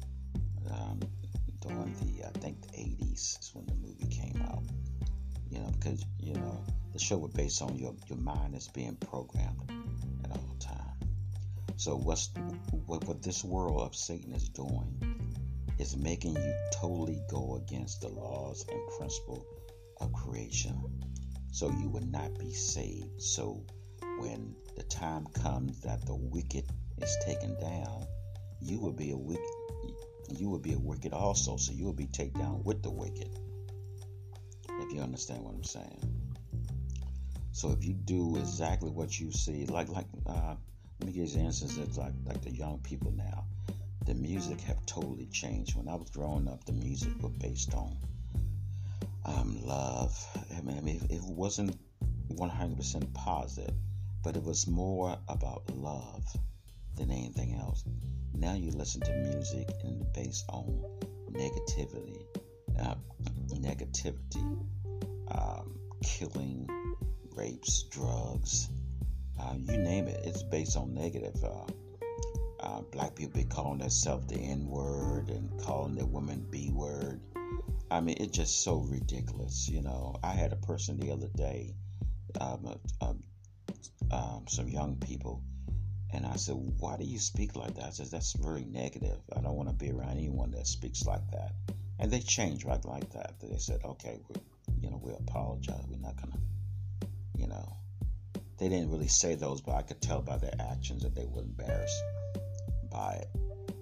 Um, 0.72 1.02
during 1.60 1.94
the, 2.00 2.26
I 2.26 2.32
think 2.40 2.62
the 2.62 2.78
80s 2.78 3.40
is 3.40 3.52
when 3.54 3.66
the 3.66 3.76
movie 3.76 4.08
came 4.08 4.42
out. 4.44 4.64
You 5.50 5.60
know, 5.60 5.72
because 5.78 6.06
you 6.22 6.36
know 6.36 6.64
the 6.94 7.00
show 7.00 7.18
was 7.18 7.32
based 7.32 7.62
on 7.62 7.78
your 7.78 7.96
your 8.08 8.20
mind 8.20 8.56
is 8.56 8.68
being 8.68 8.96
programmed 8.96 9.72
at 10.26 10.32
all 10.32 10.56
time. 10.60 11.10
So 11.78 11.96
what's 11.96 12.30
what 12.86 13.04
what 13.06 13.22
this 13.22 13.44
world 13.44 13.82
of 13.82 13.96
Satan 13.96 14.34
is 14.34 14.50
doing 14.50 15.18
is 15.80 15.96
making 15.98 16.36
you 16.36 16.56
totally 16.74 17.22
go 17.30 17.56
against 17.56 18.02
the 18.02 18.08
laws 18.10 18.66
and 18.70 18.80
principle 18.98 19.46
of 20.00 20.12
creation. 20.14 20.80
So 21.52 21.70
you 21.70 21.90
will 21.90 22.06
not 22.06 22.38
be 22.38 22.54
saved. 22.54 23.22
So 23.22 23.66
when 24.20 24.56
the 24.76 24.84
time 24.84 25.26
comes 25.28 25.82
that 25.82 26.06
the 26.06 26.16
wicked 26.16 26.66
is 27.02 27.18
taken 27.26 27.60
down, 27.60 28.06
you 28.62 28.80
will 28.80 28.94
be 28.94 29.12
a 29.12 29.18
wicked 29.18 29.46
you 30.38 30.50
will 30.50 30.60
be 30.60 30.74
a 30.74 30.80
wicked 30.80 31.14
also. 31.14 31.58
So 31.58 31.74
you 31.74 31.86
will 31.86 31.94
be 31.94 32.08
taken 32.08 32.40
down 32.40 32.64
with 32.64 32.84
the 32.84 32.92
wicked. 32.92 33.30
If 34.70 34.94
you 34.94 35.02
understand 35.02 35.44
what 35.44 35.56
I'm 35.56 35.64
saying. 35.64 36.21
So 37.52 37.72
if 37.72 37.84
you 37.84 37.94
do 37.94 38.38
exactly 38.38 38.90
what 38.90 39.20
you 39.20 39.32
see, 39.32 39.66
like 39.66 39.90
like 39.90 40.08
uh, 40.26 40.56
let 41.00 41.08
me 41.08 41.12
give 41.14 41.30
you 41.30 41.40
an 41.40 41.46
instance. 41.48 41.78
It's 41.78 41.98
like 41.98 42.14
like 42.26 42.42
the 42.42 42.52
young 42.52 42.80
people 42.80 43.12
now. 43.12 43.46
The 44.06 44.16
music 44.16 44.62
have 44.62 44.84
totally 44.86 45.28
changed. 45.28 45.76
When 45.76 45.88
I 45.88 45.96
was 45.96 46.10
growing 46.10 46.48
up, 46.48 46.64
the 46.66 46.74
music 46.74 47.12
was 47.22 47.34
based 47.34 47.74
on 47.76 47.96
um, 49.26 49.60
love. 49.64 50.18
I 50.58 50.62
mean, 50.62 50.78
I 50.78 50.82
mean, 50.82 51.06
it 51.10 51.22
wasn't 51.22 51.78
100% 52.34 53.14
positive, 53.14 53.76
but 54.24 54.36
it 54.36 54.44
was 54.44 54.68
more 54.68 55.18
about 55.28 55.64
love 55.76 56.26
than 56.96 57.12
anything 57.12 57.56
else. 57.56 57.84
Now 58.34 58.54
you 58.54 58.72
listen 58.72 59.02
to 59.02 59.14
music 59.14 59.70
and 59.84 60.12
based 60.14 60.46
on 60.50 60.84
negativity, 61.32 62.24
uh, 62.80 62.96
negativity, 63.50 64.66
um, 65.30 65.78
killing, 66.04 66.68
rapes, 67.36 67.84
drugs, 67.84 68.70
uh, 69.40 69.54
you 69.58 69.78
name 69.78 70.08
it. 70.08 70.22
It's 70.26 70.44
based 70.44 70.78
on 70.78 70.94
negative. 70.94 71.44
Uh, 71.44 71.66
uh, 72.60 72.82
black 72.92 73.16
people 73.16 73.34
be 73.34 73.44
calling 73.44 73.80
themselves 73.80 74.28
the 74.28 74.36
N 74.36 74.68
word 74.68 75.30
and 75.30 75.60
calling 75.62 75.96
their 75.96 76.06
women 76.06 76.46
B 76.50 76.70
word. 76.72 77.20
I 77.90 78.00
mean, 78.00 78.18
it's 78.20 78.38
just 78.38 78.64
so 78.64 78.78
ridiculous. 78.78 79.68
You 79.68 79.82
know, 79.82 80.16
I 80.24 80.34
had 80.34 80.54
a 80.54 80.58
person 80.58 81.00
the 81.00 81.12
other 81.12 81.28
day, 81.36 81.74
um, 82.40 82.80
um, 83.02 83.24
um, 84.12 84.46
some 84.48 84.68
young 84.68 84.96
people, 84.98 85.42
and 86.14 86.26
I 86.26 86.36
said, 86.36 86.56
Why 86.80 86.98
do 86.98 87.04
you 87.04 87.20
speak 87.20 87.56
like 87.56 87.76
that? 87.76 87.86
I 87.86 87.90
said, 87.90 88.08
That's 88.12 88.34
very 88.34 88.66
negative. 88.66 89.18
I 89.36 89.42
don't 89.42 89.56
want 89.56 89.70
to 89.70 89.76
be 89.76 89.92
around 89.92 90.12
anyone 90.12 90.52
that 90.52 90.68
speaks 90.68 91.06
like 91.06 91.30
that. 91.32 91.54
And 92.00 92.12
they 92.12 92.20
changed 92.20 92.66
right 92.66 92.84
like 92.86 93.12
that. 93.14 93.36
They 93.42 93.58
said, 93.58 93.82
Okay, 93.84 94.20
we, 94.30 94.36
you 94.82 94.90
know, 94.90 95.00
we 95.02 95.14
apologize. 95.14 95.84
We're 95.90 96.00
not 96.00 96.16
going 96.18 96.32
to, 96.32 96.40
you 97.42 97.48
know. 97.48 97.78
They 98.58 98.70
didn't 98.70 98.92
really 98.92 99.08
say 99.08 99.36
those, 99.36 99.60
but 99.62 99.74
I 99.76 99.82
could 99.82 100.02
tell 100.02 100.22
by 100.22 100.38
their 100.38 100.54
actions 100.60 101.02
that 101.02 101.16
they 101.16 101.26
were 101.26 101.42
embarrassed 101.42 102.04
by 102.92 103.14
it. 103.14 103.28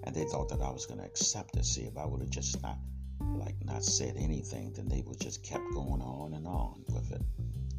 And 0.04 0.16
they 0.16 0.24
thought 0.24 0.48
that 0.48 0.62
I 0.62 0.70
was 0.70 0.86
going 0.86 1.00
to 1.00 1.06
accept 1.06 1.56
it. 1.56 1.66
See, 1.66 1.82
if 1.82 1.98
I 1.98 2.06
would 2.06 2.22
have 2.22 2.30
just 2.30 2.62
not, 2.62 2.78
like, 3.20 3.62
not 3.62 3.84
said 3.84 4.14
anything, 4.16 4.72
then 4.72 4.88
they 4.88 5.02
would 5.06 5.20
just 5.20 5.44
kept 5.44 5.70
going 5.74 6.00
on 6.00 6.32
and 6.32 6.46
on 6.46 6.82
with 6.88 7.12
it. 7.12 7.22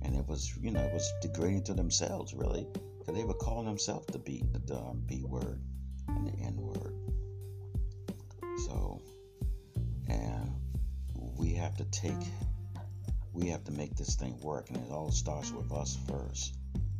And 0.03 0.15
it 0.15 0.27
was, 0.27 0.55
you 0.61 0.69
know, 0.69 0.81
it 0.81 0.93
was 0.93 1.11
degrading 1.23 1.63
to 1.63 1.73
themselves, 1.73 2.35
really 2.35 2.67
because 3.01 3.15
they 3.15 3.23
were 3.23 3.33
calling 3.33 3.65
themselves 3.65 4.05
the 4.07 4.19
B, 4.19 4.43
the 4.65 4.77
um, 4.77 5.01
B 5.05 5.23
word 5.23 5.59
and 6.07 6.27
the 6.27 6.43
N 6.43 6.55
word. 6.57 6.93
So, 8.67 9.01
and 10.07 10.51
we 11.37 11.53
have 11.53 11.75
to 11.77 11.85
take, 11.85 12.13
we 13.33 13.47
have 13.47 13.63
to 13.65 13.71
make 13.71 13.95
this 13.95 14.15
thing 14.15 14.39
work, 14.41 14.69
and 14.69 14.77
it 14.77 14.91
all 14.91 15.11
starts 15.11 15.51
with 15.51 15.71
us 15.71 15.97
first. 16.07 16.55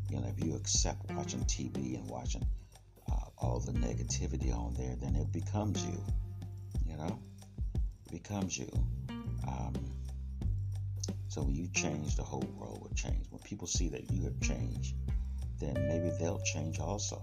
You 0.10 0.20
know, 0.20 0.28
if 0.36 0.44
you 0.44 0.56
accept 0.56 1.12
watching 1.12 1.42
TV 1.42 1.96
and 1.96 2.10
watching 2.10 2.46
uh, 3.12 3.26
all 3.38 3.60
the 3.60 3.74
negativity 3.74 4.54
on 4.56 4.74
there, 4.74 4.96
then 4.96 5.16
it 5.16 5.32
becomes 5.32 5.86
you. 5.86 6.04
You 6.86 6.98
know, 6.98 7.20
it 8.06 8.12
becomes 8.12 8.58
you. 8.58 8.70
Um, 9.48 9.74
so 11.28 11.44
when 11.44 11.56
you 11.56 11.68
change, 11.74 12.16
the 12.16 12.24
whole 12.24 12.46
world 12.58 12.82
will 12.82 12.96
change. 12.96 13.26
When 13.30 13.40
people 13.42 13.68
see 13.68 13.90
that 13.90 14.12
you 14.12 14.24
have 14.24 14.40
changed, 14.42 14.96
then 15.60 15.74
maybe 15.76 16.12
they'll 16.20 16.42
change 16.42 16.80
also. 16.80 17.22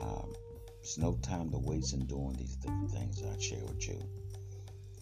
Um, 0.00 0.32
it's 0.80 0.98
no 0.98 1.14
time 1.22 1.50
to 1.50 1.58
waste 1.58 1.92
in 1.92 2.06
doing 2.06 2.32
these 2.32 2.56
different 2.56 2.90
things 2.90 3.22
I 3.22 3.38
share 3.38 3.64
with 3.64 3.86
you. 3.86 4.02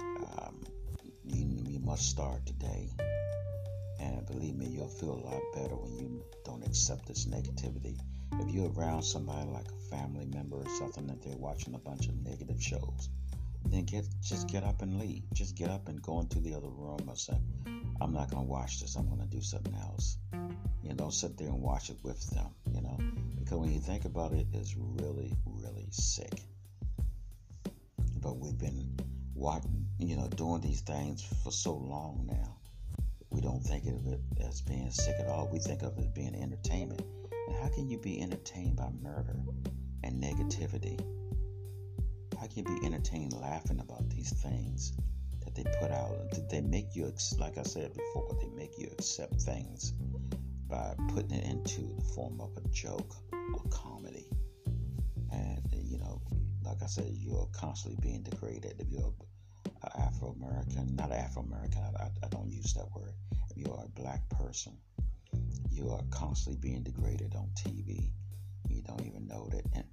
Um, 0.00 0.64
must 1.88 2.11
start 2.11 2.45
today. 2.45 2.90
And 3.99 4.26
believe 4.26 4.54
me, 4.57 4.66
you'll 4.66 4.88
feel 4.88 5.14
a 5.14 5.25
lot 5.25 5.40
better 5.54 5.75
when 5.75 5.97
you 5.97 6.23
don't 6.45 6.62
accept 6.62 7.07
this 7.07 7.25
negativity. 7.25 7.99
If 8.40 8.50
you're 8.50 8.71
around 8.73 9.02
somebody 9.02 9.49
like 9.49 9.64
a 9.73 9.97
family 9.97 10.26
member 10.26 10.57
or 10.57 10.68
something 10.78 11.07
that 11.07 11.23
they're 11.23 11.38
watching 11.38 11.75
a 11.75 11.78
bunch 11.78 12.09
of 12.09 12.14
negative 12.23 12.62
shows, 12.62 13.09
then 13.64 13.87
get 13.87 14.04
just 14.21 14.49
get 14.49 14.64
up 14.64 14.83
and 14.83 14.99
leave. 14.99 15.23
Just 15.33 15.57
get 15.57 15.71
up 15.71 15.88
and 15.88 16.02
go 16.02 16.21
into 16.21 16.40
the 16.40 16.52
other 16.52 16.68
room 16.68 17.09
and 17.09 17.16
say, 17.16 17.40
I'm 18.02 18.12
not 18.12 18.30
gonna 18.30 18.45
watch 18.45 18.83
this, 18.83 18.95
I'm 18.95 19.09
gonna 19.09 19.25
do 19.25 19.40
something 19.40 19.75
else. 19.75 20.18
You 20.83 20.90
know, 20.90 20.95
don't 20.95 21.14
sit 21.14 21.38
there 21.38 21.49
and 21.49 21.62
watch 21.62 21.88
it 21.88 21.97
with 22.02 22.21
them, 22.30 22.50
you 22.71 22.83
know. 22.83 22.99
Because 23.38 23.57
when 23.57 23.73
you 23.73 23.80
think 23.80 24.04
about 24.04 24.33
it, 24.33 24.47
it's 24.52 24.76
really, 24.76 25.35
really 25.47 25.88
sick. 25.90 26.42
But 28.21 28.37
we've 28.37 28.59
been 28.59 28.95
watching, 29.35 29.88
you 29.99 30.17
know, 30.17 30.28
doing 30.28 30.61
these 30.61 30.81
things 30.81 31.25
for 31.43 31.50
so 31.50 31.75
long 31.75 32.25
now. 32.31 32.57
We 33.31 33.40
don't 33.40 33.61
think 33.61 33.85
of 33.87 34.07
it 34.07 34.21
as 34.40 34.62
being 34.62 34.90
sick 34.90 35.17
at 35.19 35.26
all. 35.26 35.49
We 35.52 35.59
think 35.59 35.83
of 35.83 35.99
it 35.99 36.00
as 36.00 36.07
being 36.09 36.35
entertainment. 36.35 37.02
And 37.49 37.57
how 37.57 37.69
can 37.69 37.90
you 37.90 37.99
be 37.99 38.23
entertained 38.23 38.76
by 38.76 38.88
murder 39.02 39.37
and 40.05 40.23
negativity? 40.23 40.99
How 42.38 42.47
can 42.47 42.59
you 42.59 42.81
be 42.81 42.87
entertained 42.87 43.33
laughing 43.33 43.81
about 43.81 44.09
these 44.09 44.33
things 44.33 44.93
that 45.45 45.55
they 45.55 45.64
put 45.81 45.90
out? 45.90 46.14
They 46.49 46.61
make 46.61 46.95
you, 46.95 47.12
like 47.38 47.59
I 47.59 47.64
said 47.64 47.93
before, 47.93 48.37
they 48.40 48.49
make 48.49 48.78
you 48.78 48.88
accept 48.93 49.40
things 49.40 49.93
by 50.69 50.95
putting 51.09 51.33
it 51.33 51.45
into 51.45 51.95
the 51.99 52.05
form 52.14 52.40
of 52.40 52.57
a 52.57 52.69
joke 52.69 53.14
or 53.33 53.62
comedy. 53.71 54.28
And, 55.33 55.61
you 55.73 55.99
know, 55.99 56.23
like 56.64 56.83
I 56.83 56.87
said, 56.87 57.11
you're 57.11 57.49
constantly 57.52 57.99
being 58.00 58.23
degraded 58.23 58.78
you're 58.90 59.12
Afro 59.97 60.37
American, 60.40 60.97
not 60.97 61.12
Afro 61.12 61.42
American, 61.42 61.83
I, 61.83 62.11
I, 62.25 62.28
don't 62.28 62.50
use 62.50 62.75
that 62.75 62.87
word. 62.95 63.12
If 63.50 63.57
you 63.57 63.73
are 63.73 63.85
a 63.85 64.00
black 64.00 64.28
person, 64.30 64.76
you 65.71 65.90
are 65.90 66.02
constantly 66.11 66.61
being 66.61 66.83
degraded 66.83 67.35
on 67.35 67.50
TV. 67.57 68.11
You 68.68 68.83
don't 68.83 69.04
even 69.07 69.26
know 69.26 69.49
that, 69.50 69.64
and 69.75 69.85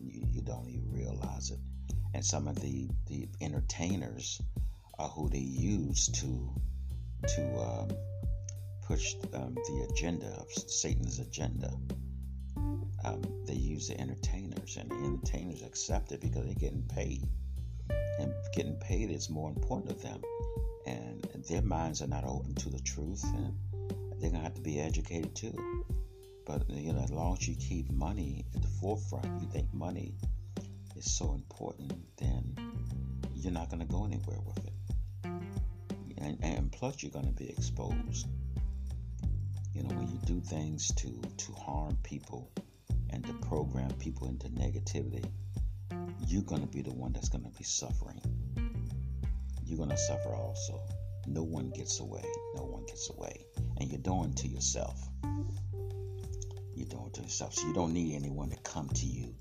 you, 0.00 0.26
you 0.30 0.42
don't 0.42 0.68
even 0.68 0.90
realize 0.92 1.50
it. 1.50 1.58
And 2.14 2.24
some 2.24 2.48
of 2.48 2.60
the, 2.60 2.88
the 3.06 3.28
entertainers 3.40 4.40
are 4.98 5.08
who 5.08 5.28
they 5.28 5.38
use 5.38 6.08
to 6.08 6.50
to 7.28 7.58
um, 7.58 7.88
push 8.86 9.14
um, 9.34 9.54
the 9.54 9.86
agenda 9.90 10.26
of 10.26 10.50
Satan's 10.52 11.18
agenda. 11.18 11.70
Um, 13.04 13.22
they 13.46 13.54
use 13.54 13.88
the 13.88 14.00
entertainers, 14.00 14.76
and 14.76 14.90
the 14.90 14.94
entertainers 14.94 15.62
accept 15.62 16.12
it 16.12 16.20
because 16.20 16.44
they're 16.44 16.54
getting 16.54 16.82
paid. 16.82 17.26
And 18.18 18.32
getting 18.54 18.76
paid 18.76 19.10
is 19.10 19.28
more 19.28 19.50
important 19.50 19.90
to 19.90 20.06
them. 20.06 20.22
And 20.86 21.26
their 21.48 21.62
minds 21.62 22.02
are 22.02 22.06
not 22.06 22.24
open 22.24 22.54
to 22.54 22.70
the 22.70 22.80
truth, 22.80 23.24
and 23.24 23.54
they're 24.20 24.30
to 24.42 24.44
have 24.44 24.54
to 24.54 24.60
be 24.60 24.80
educated 24.80 25.34
too. 25.34 25.84
But 26.46 26.68
you 26.70 26.92
know, 26.92 27.02
as 27.02 27.10
long 27.10 27.36
as 27.38 27.46
you 27.46 27.56
keep 27.56 27.90
money 27.90 28.44
at 28.54 28.62
the 28.62 28.68
forefront, 28.68 29.26
you 29.40 29.48
think 29.48 29.72
money 29.74 30.14
is 30.96 31.10
so 31.10 31.32
important, 31.32 31.92
then 32.16 32.56
you're 33.34 33.52
not 33.52 33.68
to 33.80 33.92
go 33.92 34.04
anywhere 34.04 34.38
with 34.46 34.58
it. 34.64 34.72
And, 36.18 36.38
and 36.42 36.72
plus, 36.72 37.02
you're 37.02 37.12
to 37.26 37.32
be 37.32 37.50
exposed. 37.50 38.26
You 39.74 39.82
know, 39.82 39.94
when 39.94 40.08
you 40.08 40.18
do 40.24 40.40
things 40.40 40.88
to 40.94 41.20
to 41.36 41.52
harm 41.52 41.98
people 42.02 42.50
and 43.10 43.24
to 43.26 43.32
program 43.34 43.90
people 43.98 44.28
into 44.28 44.48
negativity, 44.48 45.24
you're 46.26 46.42
going 46.42 46.62
to 46.62 46.66
be 46.66 46.82
the 46.82 46.92
one 46.92 47.12
that's 47.12 47.28
going 47.28 47.44
to 47.44 47.58
be 47.58 47.64
suffering. 47.64 48.20
You're 49.64 49.78
going 49.78 49.90
to 49.90 49.96
suffer 49.96 50.34
also. 50.34 50.80
No 51.26 51.42
one 51.42 51.70
gets 51.70 52.00
away. 52.00 52.24
No 52.54 52.64
one 52.64 52.84
gets 52.86 53.10
away. 53.10 53.44
And 53.78 53.90
you're 53.90 54.00
doing 54.00 54.32
to 54.34 54.48
yourself. 54.48 55.00
You're 56.74 56.88
doing 56.88 57.10
to 57.14 57.22
yourself. 57.22 57.54
So 57.54 57.66
you 57.66 57.74
don't 57.74 57.92
need 57.92 58.14
anyone 58.14 58.50
to 58.50 58.56
come 58.58 58.88
to 58.88 59.06
you, 59.06 59.34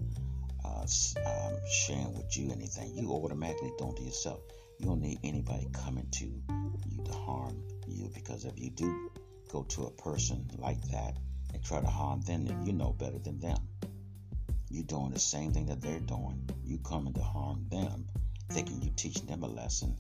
uh, 0.64 0.86
um, 1.26 1.54
sharing 1.70 2.14
with 2.16 2.36
you 2.36 2.52
anything. 2.52 2.96
You 2.96 3.12
automatically 3.12 3.72
doing 3.78 3.96
to 3.96 4.04
yourself. 4.04 4.40
You 4.80 4.88
don't 4.88 5.02
need 5.02 5.20
anybody 5.24 5.68
coming 5.74 6.08
to 6.12 6.26
you 6.26 7.04
to 7.06 7.12
harm 7.12 7.64
you 7.88 8.10
because 8.14 8.46
if 8.46 8.60
you 8.60 8.72
do 8.72 9.12
go 9.50 9.64
to 9.64 9.86
a 9.86 9.92
person 9.92 10.50
like 10.58 10.82
that 10.92 11.18
and 11.54 11.64
try 11.64 11.80
to 11.80 11.88
harm 11.88 12.22
them, 12.22 12.46
then 12.46 12.66
you 12.66 12.74
know 12.74 12.94
better 12.94 13.20
than 13.20 13.40
them. 13.40 13.58
You're 14.76 14.84
doing 14.84 15.12
the 15.12 15.20
same 15.20 15.54
thing 15.54 15.68
that 15.68 15.80
they're 15.80 16.02
doing. 16.02 16.50
You 16.66 16.80
coming 16.80 17.14
to 17.14 17.22
harm 17.22 17.66
them, 17.72 18.10
thinking 18.50 18.82
you 18.82 18.92
teaching 18.94 19.26
them 19.26 19.42
a 19.44 19.48
lesson. 19.48 19.96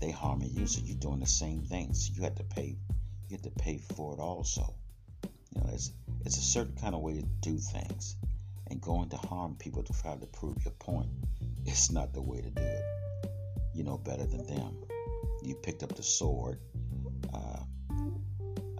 They 0.00 0.10
harming 0.10 0.52
you, 0.54 0.66
so 0.66 0.80
you're 0.82 0.96
doing 0.96 1.20
the 1.20 1.26
same 1.26 1.60
thing. 1.60 1.92
So 1.92 2.14
you 2.14 2.22
have 2.22 2.36
to 2.36 2.42
pay. 2.44 2.78
You 3.28 3.36
have 3.36 3.42
to 3.42 3.50
pay 3.50 3.76
for 3.94 4.14
it 4.14 4.18
also. 4.18 4.74
You 5.22 5.60
know, 5.60 5.68
it's 5.70 5.92
it's 6.24 6.38
a 6.38 6.40
certain 6.40 6.76
kind 6.76 6.94
of 6.94 7.02
way 7.02 7.20
to 7.20 7.26
do 7.42 7.58
things, 7.58 8.16
and 8.68 8.80
going 8.80 9.10
to 9.10 9.18
harm 9.18 9.56
people 9.56 9.82
to 9.82 9.92
try 9.92 10.16
to 10.16 10.26
prove 10.26 10.64
your 10.64 10.72
point, 10.78 11.10
it's 11.66 11.92
not 11.92 12.14
the 12.14 12.22
way 12.22 12.40
to 12.40 12.48
do 12.48 12.62
it. 12.62 12.84
You 13.74 13.84
know 13.84 13.98
better 13.98 14.24
than 14.24 14.46
them. 14.46 14.78
You 15.42 15.56
picked 15.56 15.82
up 15.82 15.94
the 15.94 16.02
sword 16.02 16.58
uh, 17.34 17.62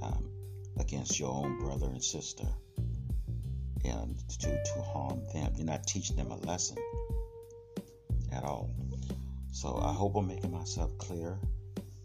um, 0.00 0.30
against 0.78 1.20
your 1.20 1.30
own 1.30 1.58
brother 1.58 1.88
and 1.88 2.02
sister 2.02 2.48
and 3.86 4.18
to, 4.40 4.48
to 4.48 4.82
harm 4.82 5.22
them. 5.32 5.52
You're 5.56 5.66
not 5.66 5.86
teaching 5.86 6.16
them 6.16 6.30
a 6.30 6.36
lesson 6.36 6.76
at 8.32 8.44
all. 8.44 8.70
So 9.52 9.76
I 9.76 9.92
hope 9.92 10.16
I'm 10.16 10.26
making 10.26 10.52
myself 10.52 10.96
clear. 10.98 11.38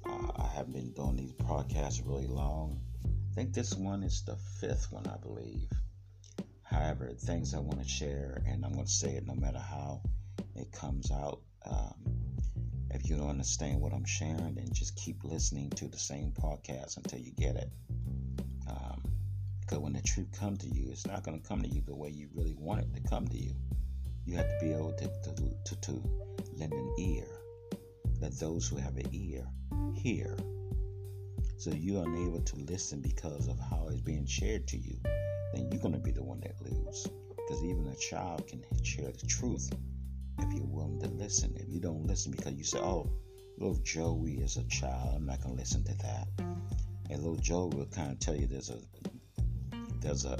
Uh, 0.05 0.31
I 0.38 0.47
haven't 0.55 0.73
been 0.73 0.93
doing 0.93 1.15
these 1.15 1.33
podcasts 1.33 2.01
really 2.05 2.27
long. 2.27 2.79
I 3.05 3.33
think 3.33 3.53
this 3.53 3.75
one 3.75 4.03
is 4.03 4.24
the 4.24 4.37
fifth 4.59 4.91
one, 4.91 5.07
I 5.07 5.17
believe. 5.17 5.70
However, 6.63 7.11
things 7.11 7.53
I 7.53 7.59
want 7.59 7.81
to 7.81 7.87
share, 7.87 8.41
and 8.48 8.63
I'm 8.65 8.74
going 8.74 8.85
to 8.85 8.91
say 8.91 9.15
it 9.15 9.27
no 9.27 9.35
matter 9.35 9.59
how 9.59 10.01
it 10.55 10.72
comes 10.72 11.11
out. 11.11 11.41
Um, 11.65 11.96
if 12.91 13.09
you 13.09 13.17
don't 13.17 13.29
understand 13.29 13.79
what 13.79 13.94
I'm 13.94 14.05
sharing, 14.05 14.55
then 14.55 14.67
just 14.72 14.96
keep 14.96 15.24
listening 15.24 15.70
to 15.72 15.87
the 15.87 15.98
same 15.98 16.31
podcast 16.31 16.98
until 16.98 17.20
you 17.20 17.31
get 17.31 17.55
it. 17.55 17.70
Because 19.72 19.84
when 19.84 19.94
the 19.94 20.01
truth 20.01 20.38
comes 20.38 20.60
to 20.60 20.68
you, 20.68 20.90
it's 20.92 21.07
not 21.07 21.24
going 21.24 21.40
to 21.40 21.48
come 21.48 21.62
to 21.62 21.70
you 21.70 21.81
the 21.88 21.96
way 21.96 22.10
you 22.10 22.27
really 22.36 22.53
want 22.57 22.81
it 22.81 22.94
to 22.94 23.10
come 23.10 23.25
to 23.29 23.38
you. 23.38 23.55
You 24.25 24.36
have 24.36 24.46
to 24.50 24.57
be 24.60 24.74
able 24.74 24.92
to, 24.92 25.05
to, 25.05 25.34
to, 25.64 25.75
to 25.79 26.03
lend 26.57 26.74
an 26.74 26.94
ear. 27.00 27.24
Let 28.20 28.38
those 28.38 28.68
who 28.68 28.75
have 28.75 28.98
an 28.98 29.07
ear 29.14 29.48
hear. 29.94 30.36
So 31.55 31.72
you're 31.72 32.03
unable 32.03 32.42
to 32.42 32.55
listen 32.57 33.00
because 33.00 33.48
of 33.48 33.57
how 33.60 33.88
it's 33.90 34.01
being 34.01 34.25
shared 34.25 34.68
to 34.68 34.77
you, 34.77 34.98
then 35.53 35.70
you're 35.72 35.81
going 35.81 35.94
to 35.94 36.01
be 36.01 36.12
the 36.12 36.24
one 36.24 36.42
that 36.42 36.62
loses. 36.62 37.07
Because 37.29 37.64
even 37.64 37.88
a 37.88 37.96
child 37.96 38.46
can 38.48 38.66
share 38.84 39.14
the 39.14 39.25
truth 39.25 39.72
if 40.40 40.53
you're 40.53 40.66
willing 40.66 41.00
to 41.00 41.07
listen. 41.07 41.55
If 41.55 41.70
you 41.70 41.79
don't 41.79 42.05
listen 42.05 42.34
because 42.34 42.55
you 42.55 42.66
say, 42.66 42.79
oh, 42.79 43.10
little 43.57 43.79
Joey 43.84 44.34
is 44.34 44.57
a 44.57 44.66
child, 44.66 45.14
I'm 45.16 45.25
not 45.25 45.42
going 45.42 45.55
to 45.55 45.62
listen 45.62 45.86
to 45.86 45.94
that. 46.00 46.27
And 47.10 47.24
little 47.24 47.38
Joey 47.38 47.70
will 47.70 47.86
kind 47.86 48.12
of 48.12 48.20
tell 48.20 48.36
you 48.36 48.48
there's 48.48 48.70
a 48.70 48.77
there's 50.01 50.25
a 50.25 50.37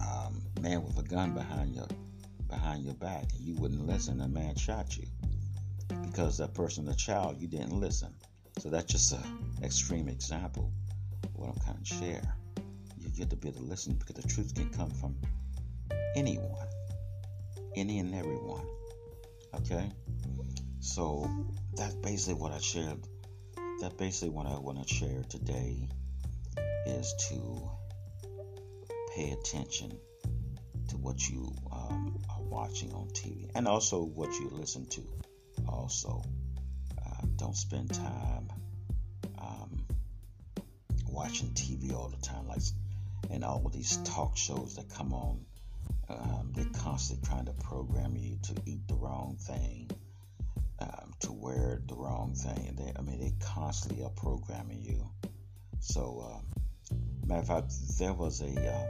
um, 0.00 0.42
man 0.60 0.82
with 0.84 0.98
a 0.98 1.02
gun 1.02 1.34
behind 1.34 1.74
your 1.74 1.86
behind 2.48 2.84
your 2.84 2.94
back 2.94 3.24
and 3.36 3.40
you 3.40 3.56
wouldn't 3.56 3.86
listen, 3.86 4.20
a 4.20 4.28
man 4.28 4.54
shot 4.54 4.96
you 4.96 5.04
because 6.02 6.38
that 6.38 6.54
person, 6.54 6.88
a 6.88 6.94
child, 6.94 7.36
you 7.38 7.48
didn't 7.48 7.78
listen. 7.78 8.14
So 8.58 8.70
that's 8.70 8.90
just 8.90 9.12
an 9.12 9.22
extreme 9.62 10.08
example 10.08 10.72
of 11.24 11.34
what 11.34 11.50
I'm 11.50 11.60
kind 11.60 11.78
of 11.78 11.86
share. 11.86 12.34
You 12.98 13.10
get 13.10 13.28
to 13.30 13.36
be 13.36 13.48
able 13.48 13.60
to 13.60 13.64
listen 13.66 13.94
because 13.94 14.16
the 14.16 14.28
truth 14.28 14.54
can 14.54 14.70
come 14.70 14.90
from 14.90 15.16
anyone, 16.14 16.66
any 17.74 17.98
and 17.98 18.14
everyone. 18.14 18.64
Okay, 19.54 19.90
so 20.80 21.28
that's 21.74 21.94
basically 21.96 22.40
what 22.40 22.52
I 22.52 22.58
shared. 22.58 23.06
That 23.80 23.98
basically 23.98 24.30
what 24.30 24.46
I 24.46 24.56
want 24.58 24.86
to 24.86 24.94
share 24.94 25.22
today 25.28 25.88
is 26.86 27.14
to 27.28 27.68
pay 29.16 29.30
attention 29.30 29.98
to 30.88 30.96
what 30.98 31.26
you 31.26 31.50
um, 31.72 32.18
are 32.28 32.42
watching 32.42 32.92
on 32.92 33.08
TV 33.08 33.50
and 33.54 33.66
also 33.66 34.02
what 34.02 34.30
you 34.34 34.50
listen 34.52 34.84
to. 34.86 35.02
Also, 35.66 36.22
uh, 36.98 37.26
don't 37.36 37.56
spend 37.56 37.94
time 37.94 38.46
um, 39.38 39.86
watching 41.08 41.48
TV 41.54 41.94
all 41.94 42.10
the 42.10 42.18
time, 42.18 42.46
like 42.46 42.60
and 43.30 43.42
all 43.42 43.66
these 43.72 43.96
talk 44.04 44.36
shows 44.36 44.76
that 44.76 44.90
come 44.90 45.14
on. 45.14 45.40
Um, 46.10 46.52
they're 46.54 46.66
constantly 46.82 47.26
trying 47.26 47.46
to 47.46 47.52
program 47.52 48.16
you 48.18 48.36
to 48.42 48.54
eat 48.66 48.86
the 48.86 48.96
wrong 48.96 49.38
thing, 49.40 49.90
um, 50.78 51.14
to 51.20 51.32
wear 51.32 51.80
the 51.88 51.94
wrong 51.94 52.34
thing. 52.34 52.76
They, 52.76 52.92
I 52.94 53.00
mean, 53.00 53.18
they 53.18 53.32
constantly 53.40 54.04
are 54.04 54.10
programming 54.10 54.82
you. 54.82 55.08
So, 55.80 56.34
um, 56.34 56.65
matter 57.26 57.40
of 57.40 57.46
fact, 57.48 57.72
there 57.98 58.12
was 58.12 58.40
a 58.40 58.46
um, 58.46 58.88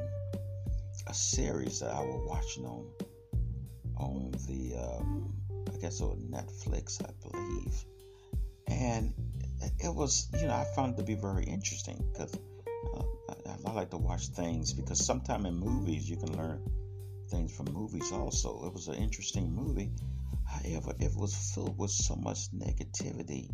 a 1.06 1.14
series 1.14 1.80
that 1.80 1.92
I 1.94 2.00
was 2.00 2.22
watching 2.26 2.64
on 2.66 2.86
on 3.96 4.30
the 4.46 4.76
um, 4.76 5.32
I 5.72 5.78
guess 5.78 6.00
on 6.00 6.28
Netflix, 6.30 7.02
I 7.02 7.12
believe, 7.22 7.84
and 8.68 9.14
it 9.78 9.94
was 9.94 10.28
you 10.38 10.46
know 10.46 10.54
I 10.54 10.64
found 10.74 10.94
it 10.94 10.96
to 10.98 11.02
be 11.04 11.14
very 11.14 11.44
interesting 11.44 12.04
because 12.12 12.34
uh, 12.94 13.02
I, 13.46 13.70
I, 13.70 13.72
like 13.72 13.90
to 13.90 13.96
watch 13.96 14.28
things 14.28 14.72
because 14.74 15.04
sometimes 15.04 15.46
in 15.46 15.54
movies 15.54 16.08
you 16.08 16.16
can 16.16 16.36
learn 16.36 16.62
things 17.30 17.56
from 17.56 17.72
movies 17.72 18.12
also. 18.12 18.66
It 18.66 18.72
was 18.72 18.88
an 18.88 18.96
interesting 18.96 19.50
movie, 19.54 19.92
however, 20.44 20.92
it 21.00 21.12
was 21.16 21.34
filled 21.54 21.78
with 21.78 21.90
so 21.90 22.16
much 22.16 22.50
negativity 22.52 23.50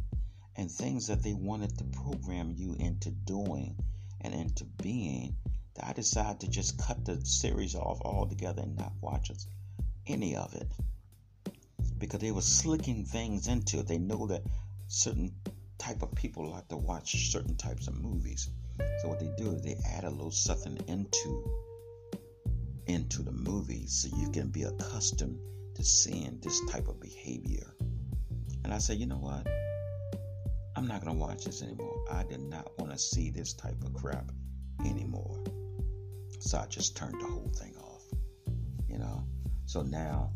and 0.56 0.70
things 0.70 1.06
that 1.06 1.22
they 1.22 1.34
wanted 1.34 1.78
to 1.78 1.84
program 1.84 2.52
you 2.56 2.74
into 2.78 3.10
doing 3.10 3.76
and 4.22 4.34
into 4.34 4.64
being 4.64 5.36
that 5.74 5.86
I 5.86 5.92
decided 5.92 6.40
to 6.40 6.50
just 6.50 6.78
cut 6.78 7.04
the 7.04 7.24
series 7.24 7.74
off 7.74 8.00
altogether 8.02 8.62
and 8.62 8.76
not 8.76 8.92
watch 9.00 9.30
any 10.06 10.36
of 10.36 10.54
it 10.54 10.66
because 11.98 12.20
they 12.20 12.32
were 12.32 12.40
slicking 12.40 13.04
things 13.04 13.46
into 13.46 13.78
it. 13.78 13.86
They 13.86 13.98
know 13.98 14.26
that 14.26 14.42
certain 14.88 15.32
type 15.78 16.02
of 16.02 16.14
people 16.14 16.50
like 16.50 16.68
to 16.68 16.76
watch 16.76 17.30
certain 17.30 17.56
types 17.56 17.88
of 17.88 17.94
movies. 17.94 18.50
So 19.00 19.08
what 19.08 19.20
they 19.20 19.30
do 19.36 19.52
is 19.52 19.62
they 19.62 19.76
add 19.96 20.04
a 20.04 20.10
little 20.10 20.30
something 20.30 20.78
into 20.88 21.44
into 22.86 23.22
the 23.22 23.32
movie 23.32 23.86
so 23.86 24.08
you 24.16 24.30
can 24.30 24.48
be 24.48 24.64
accustomed 24.64 25.38
to 25.76 25.84
seeing 25.84 26.38
this 26.42 26.60
type 26.70 26.88
of 26.88 27.00
behavior. 27.00 27.72
And 28.64 28.72
I 28.72 28.78
said, 28.78 28.98
you 28.98 29.06
know 29.06 29.16
what? 29.16 29.46
I'm 30.82 30.88
not 30.88 31.04
gonna 31.04 31.16
watch 31.16 31.44
this 31.44 31.62
anymore. 31.62 32.04
I 32.10 32.24
did 32.24 32.40
not 32.40 32.76
want 32.76 32.90
to 32.90 32.98
see 32.98 33.30
this 33.30 33.52
type 33.52 33.80
of 33.84 33.94
crap 33.94 34.32
anymore. 34.84 35.38
So 36.40 36.58
I 36.58 36.66
just 36.66 36.96
turned 36.96 37.20
the 37.20 37.24
whole 37.24 37.52
thing 37.54 37.76
off. 37.76 38.02
You 38.88 38.98
know? 38.98 39.24
So 39.64 39.82
now 39.82 40.32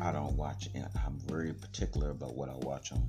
I 0.00 0.12
don't 0.12 0.36
watch, 0.36 0.68
I'm 1.04 1.18
very 1.26 1.52
particular 1.52 2.10
about 2.10 2.36
what 2.36 2.48
I 2.48 2.54
watch 2.58 2.92
on 2.92 3.04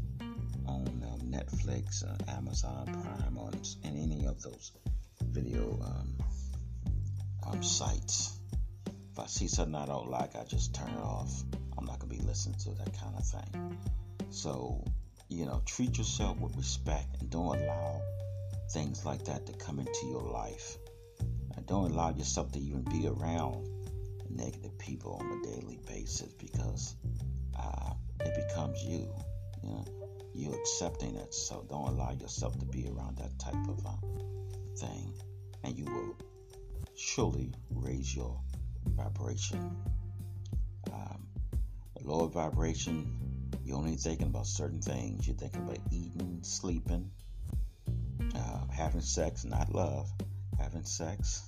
on 0.65 0.88
um, 0.88 1.32
Netflix, 1.32 2.04
uh, 2.04 2.32
Amazon 2.32 2.86
Prime, 2.86 3.38
on 3.38 3.54
and 3.84 3.95
any 3.95 4.25
of 4.25 4.41
those 4.41 4.71
video 5.21 5.80
um, 5.84 6.15
um, 7.45 7.62
sites. 7.62 8.39
If 9.12 9.19
I 9.19 9.28
see 9.28 9.47
something 9.47 9.75
I 9.75 9.86
don't 9.86 10.10
like, 10.10 10.36
I 10.36 10.43
just 10.43 10.73
turn 10.73 10.89
it 10.89 11.04
off. 11.04 11.43
I'm 11.78 11.86
not 11.86 11.99
gonna 11.99 12.15
be 12.15 12.21
listening 12.21 12.58
to 12.62 12.71
that 12.84 12.99
kind 12.99 13.15
of 13.15 13.25
thing. 13.28 13.78
So, 14.32 14.84
you 15.29 15.45
know, 15.45 15.61
treat 15.65 15.97
yourself 15.97 16.39
with 16.39 16.55
respect 16.57 17.21
and 17.21 17.29
don't 17.29 17.57
allow 17.59 18.01
things 18.71 19.05
like 19.05 19.23
that 19.25 19.45
to 19.45 19.53
come 19.53 19.79
into 19.79 20.05
your 20.07 20.23
life. 20.23 20.77
And 21.55 21.65
don't 21.65 21.91
allow 21.91 22.09
yourself 22.09 22.51
to 22.53 22.59
even 22.59 22.81
be 22.83 23.07
around 23.07 23.67
negative 24.29 24.77
people 24.79 25.19
on 25.21 25.39
a 25.39 25.55
daily 25.55 25.79
basis 25.87 26.33
because 26.33 26.95
uh, 27.57 27.93
it 28.21 28.47
becomes 28.47 28.83
you. 28.83 29.13
You 29.63 29.69
know, 29.69 29.85
you 30.33 30.53
accepting 30.53 31.15
it. 31.15 31.33
So 31.33 31.65
don't 31.69 31.89
allow 31.89 32.11
yourself 32.11 32.57
to 32.59 32.65
be 32.65 32.87
around 32.87 33.17
that 33.17 33.37
type 33.39 33.67
of 33.67 33.85
uh, 33.85 33.91
thing, 34.77 35.13
and 35.63 35.77
you 35.77 35.85
will 35.85 36.17
surely 36.95 37.51
raise 37.69 38.15
your 38.15 38.39
vibration. 38.95 39.75
Um, 40.91 41.27
lower 42.03 42.29
vibration, 42.29 43.28
you're 43.63 43.77
only 43.77 43.95
thinking 43.95 44.27
about 44.27 44.47
certain 44.47 44.81
things. 44.81 45.27
You're 45.27 45.35
thinking 45.38 45.62
about 45.62 45.79
eating, 45.91 46.39
sleeping, 46.41 47.12
uh, 48.35 48.67
having 48.71 49.01
sex, 49.01 49.45
not 49.45 49.73
love, 49.73 50.12
having 50.57 50.83
sex. 50.83 51.43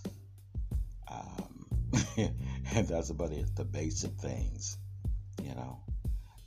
Um, 1.10 1.66
and 2.18 2.88
that's 2.88 3.10
about 3.10 3.32
it, 3.32 3.56
the 3.56 3.66
basic 3.66 4.12
things, 4.14 4.78
you 5.44 5.54
know. 5.56 5.80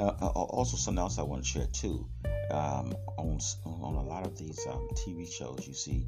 Uh, 0.01 0.13
uh 0.21 0.27
also, 0.29 0.77
something 0.77 1.01
else 1.01 1.19
I 1.19 1.23
want 1.23 1.45
to 1.45 1.49
share 1.49 1.67
too. 1.67 2.09
Um, 2.51 2.95
on 3.17 3.39
on 3.65 3.95
a 3.95 4.03
lot 4.03 4.27
of 4.27 4.37
these 4.37 4.59
um, 4.69 4.89
TV 4.95 5.31
shows, 5.31 5.67
you 5.67 5.75
see 5.75 6.07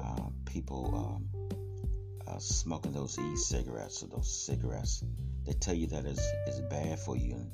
um, 0.00 0.34
people 0.46 0.94
um, 0.94 1.50
uh, 2.26 2.38
smoking 2.38 2.92
those 2.92 3.18
e-cigarettes 3.18 4.02
or 4.02 4.08
those 4.08 4.46
cigarettes. 4.46 5.04
They 5.44 5.52
tell 5.52 5.74
you 5.74 5.86
that 5.88 6.04
it's, 6.04 6.26
it's 6.46 6.60
bad 6.60 6.98
for 6.98 7.16
you, 7.16 7.34
and 7.34 7.50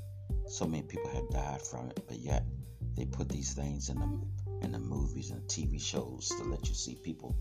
so 0.48 0.66
many 0.66 0.82
people 0.82 1.10
have 1.10 1.28
died 1.30 1.62
from 1.62 1.90
it. 1.90 2.00
But 2.06 2.18
yet, 2.18 2.44
they 2.96 3.04
put 3.04 3.28
these 3.28 3.52
things 3.52 3.88
in 3.88 3.98
the 3.98 4.64
in 4.64 4.72
the 4.72 4.78
movies 4.78 5.30
and 5.30 5.42
TV 5.42 5.80
shows 5.80 6.28
to 6.28 6.44
let 6.44 6.68
you 6.68 6.74
see 6.74 6.94
people 6.94 7.36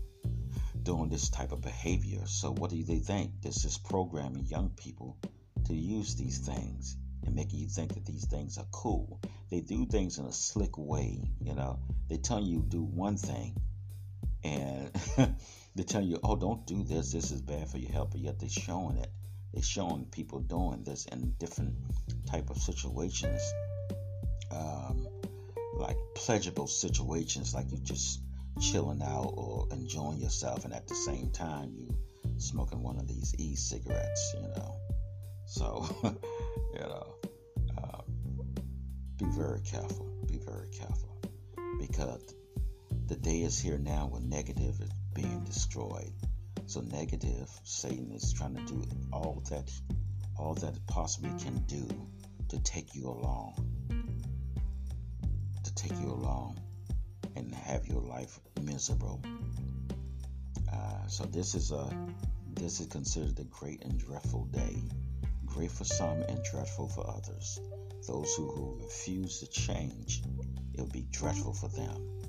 doing 0.82 1.08
this 1.08 1.30
type 1.30 1.52
of 1.52 1.60
behavior. 1.60 2.26
So, 2.26 2.52
what 2.52 2.70
do 2.70 2.82
they 2.82 2.98
think? 2.98 3.40
This 3.42 3.64
is 3.64 3.78
programming 3.78 4.46
young 4.46 4.70
people 4.70 5.18
to 5.66 5.74
use 5.74 6.14
these 6.14 6.38
things 6.38 6.96
and 7.24 7.34
making 7.34 7.58
you 7.58 7.68
think 7.68 7.94
that 7.94 8.06
these 8.06 8.26
things 8.26 8.58
are 8.58 8.66
cool. 8.70 9.20
They 9.50 9.60
do 9.60 9.86
things 9.86 10.18
in 10.18 10.26
a 10.26 10.32
slick 10.32 10.78
way, 10.78 11.20
you 11.40 11.54
know. 11.54 11.80
They 12.08 12.18
tell 12.18 12.40
you 12.40 12.64
do 12.68 12.82
one 12.82 13.16
thing 13.16 13.56
and 14.44 14.90
they 15.74 15.82
tell 15.82 16.02
you, 16.02 16.20
oh, 16.22 16.36
don't 16.36 16.66
do 16.66 16.84
this, 16.84 17.12
this 17.12 17.30
is 17.30 17.40
bad 17.40 17.68
for 17.68 17.78
your 17.78 17.90
health, 17.90 18.10
but 18.12 18.20
yet 18.20 18.38
they're 18.38 18.48
showing 18.48 18.98
it. 18.98 19.10
They're 19.56 19.62
showing 19.62 20.04
people 20.04 20.40
doing 20.40 20.84
this 20.84 21.06
in 21.06 21.32
different 21.38 21.72
type 22.26 22.50
of 22.50 22.58
situations. 22.58 23.40
Um, 24.50 25.08
like 25.72 25.96
pleasurable 26.14 26.66
situations, 26.66 27.54
like 27.54 27.72
you 27.72 27.78
just 27.78 28.20
chilling 28.60 29.00
out 29.00 29.32
or 29.34 29.66
enjoying 29.72 30.18
yourself, 30.18 30.66
and 30.66 30.74
at 30.74 30.86
the 30.86 30.94
same 30.94 31.30
time 31.30 31.72
you 31.74 31.88
smoking 32.36 32.82
one 32.82 32.98
of 32.98 33.08
these 33.08 33.34
e-cigarettes, 33.38 34.34
you 34.34 34.42
know. 34.42 34.76
So, 35.46 35.88
you 36.04 36.80
know, 36.80 37.14
uh, 37.78 38.02
be 39.16 39.24
very 39.30 39.62
careful. 39.62 40.06
Be 40.26 40.36
very 40.36 40.68
careful 40.68 41.18
because 41.80 42.34
the 43.06 43.16
day 43.16 43.40
is 43.40 43.58
here 43.58 43.78
now 43.78 44.08
when 44.08 44.28
negative 44.28 44.82
is 44.82 44.90
being 45.14 45.44
destroyed. 45.44 46.12
So 46.68 46.80
negative, 46.80 47.48
Satan 47.62 48.10
is 48.12 48.32
trying 48.32 48.56
to 48.56 48.64
do 48.64 48.82
all 49.12 49.42
that, 49.50 49.70
all 50.36 50.54
that 50.54 50.74
it 50.74 50.86
possibly 50.88 51.30
can 51.38 51.58
do 51.66 51.88
to 52.48 52.58
take 52.60 52.94
you 52.94 53.08
along, 53.08 53.54
to 55.62 55.74
take 55.74 55.92
you 56.00 56.08
along 56.08 56.58
and 57.36 57.54
have 57.54 57.86
your 57.86 58.00
life 58.00 58.40
miserable. 58.62 59.22
Uh, 60.72 61.06
so 61.06 61.24
this 61.24 61.54
is 61.54 61.70
a 61.70 61.88
this 62.54 62.80
is 62.80 62.86
considered 62.88 63.38
a 63.38 63.44
great 63.44 63.84
and 63.84 63.98
dreadful 63.98 64.46
day. 64.46 64.82
Great 65.44 65.70
for 65.70 65.84
some 65.84 66.22
and 66.22 66.42
dreadful 66.42 66.88
for 66.88 67.08
others. 67.08 67.60
Those 68.08 68.34
who, 68.34 68.50
who 68.50 68.80
refuse 68.82 69.38
to 69.40 69.46
change, 69.46 70.22
it'll 70.74 70.86
be 70.88 71.06
dreadful 71.10 71.52
for 71.52 71.68
them. 71.68 72.20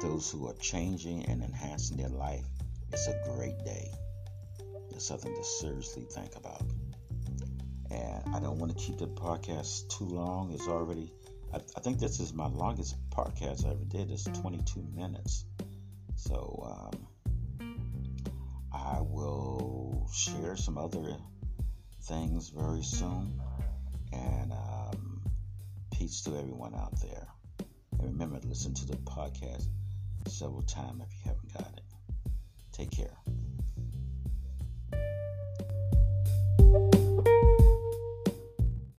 Those 0.00 0.30
who 0.30 0.46
are 0.48 0.54
changing 0.54 1.26
and 1.26 1.42
enhancing 1.42 1.96
their 1.96 2.08
life, 2.08 2.46
it's 2.92 3.08
a 3.08 3.18
great 3.24 3.64
day. 3.64 3.90
It's 4.90 5.06
something 5.06 5.34
to 5.34 5.44
seriously 5.44 6.06
think 6.14 6.36
about. 6.36 6.62
And 7.90 8.34
I 8.34 8.40
don't 8.40 8.58
want 8.58 8.76
to 8.76 8.84
keep 8.84 8.98
the 8.98 9.08
podcast 9.08 9.88
too 9.88 10.04
long. 10.04 10.52
It's 10.52 10.68
already 10.68 11.12
I, 11.52 11.58
I 11.76 11.80
think 11.80 11.98
this 11.98 12.18
is 12.20 12.32
my 12.32 12.46
longest 12.46 12.96
podcast 13.10 13.66
I 13.66 13.70
ever 13.72 13.84
did. 13.84 14.10
It's 14.10 14.24
22 14.24 14.82
minutes. 14.94 15.44
So 16.16 16.90
um, 17.60 17.76
I 18.72 19.00
will 19.00 20.08
share 20.14 20.56
some 20.56 20.78
other 20.78 21.16
things 22.04 22.48
very 22.48 22.82
soon. 22.82 23.40
And 24.12 24.52
um, 24.52 25.22
peace 25.92 26.22
to 26.22 26.36
everyone 26.36 26.74
out 26.74 27.00
there. 27.00 27.26
And 27.98 28.12
remember 28.12 28.38
to 28.38 28.48
listen 28.48 28.74
to 28.74 28.86
the 28.86 28.96
podcast 28.96 29.66
several 30.26 30.62
times 30.62 31.02
if 31.02 31.12
you 31.12 31.32
haven't 31.32 31.52
got 31.52 31.72
it. 31.76 31.81
Take 32.72 32.90
care. 32.90 33.41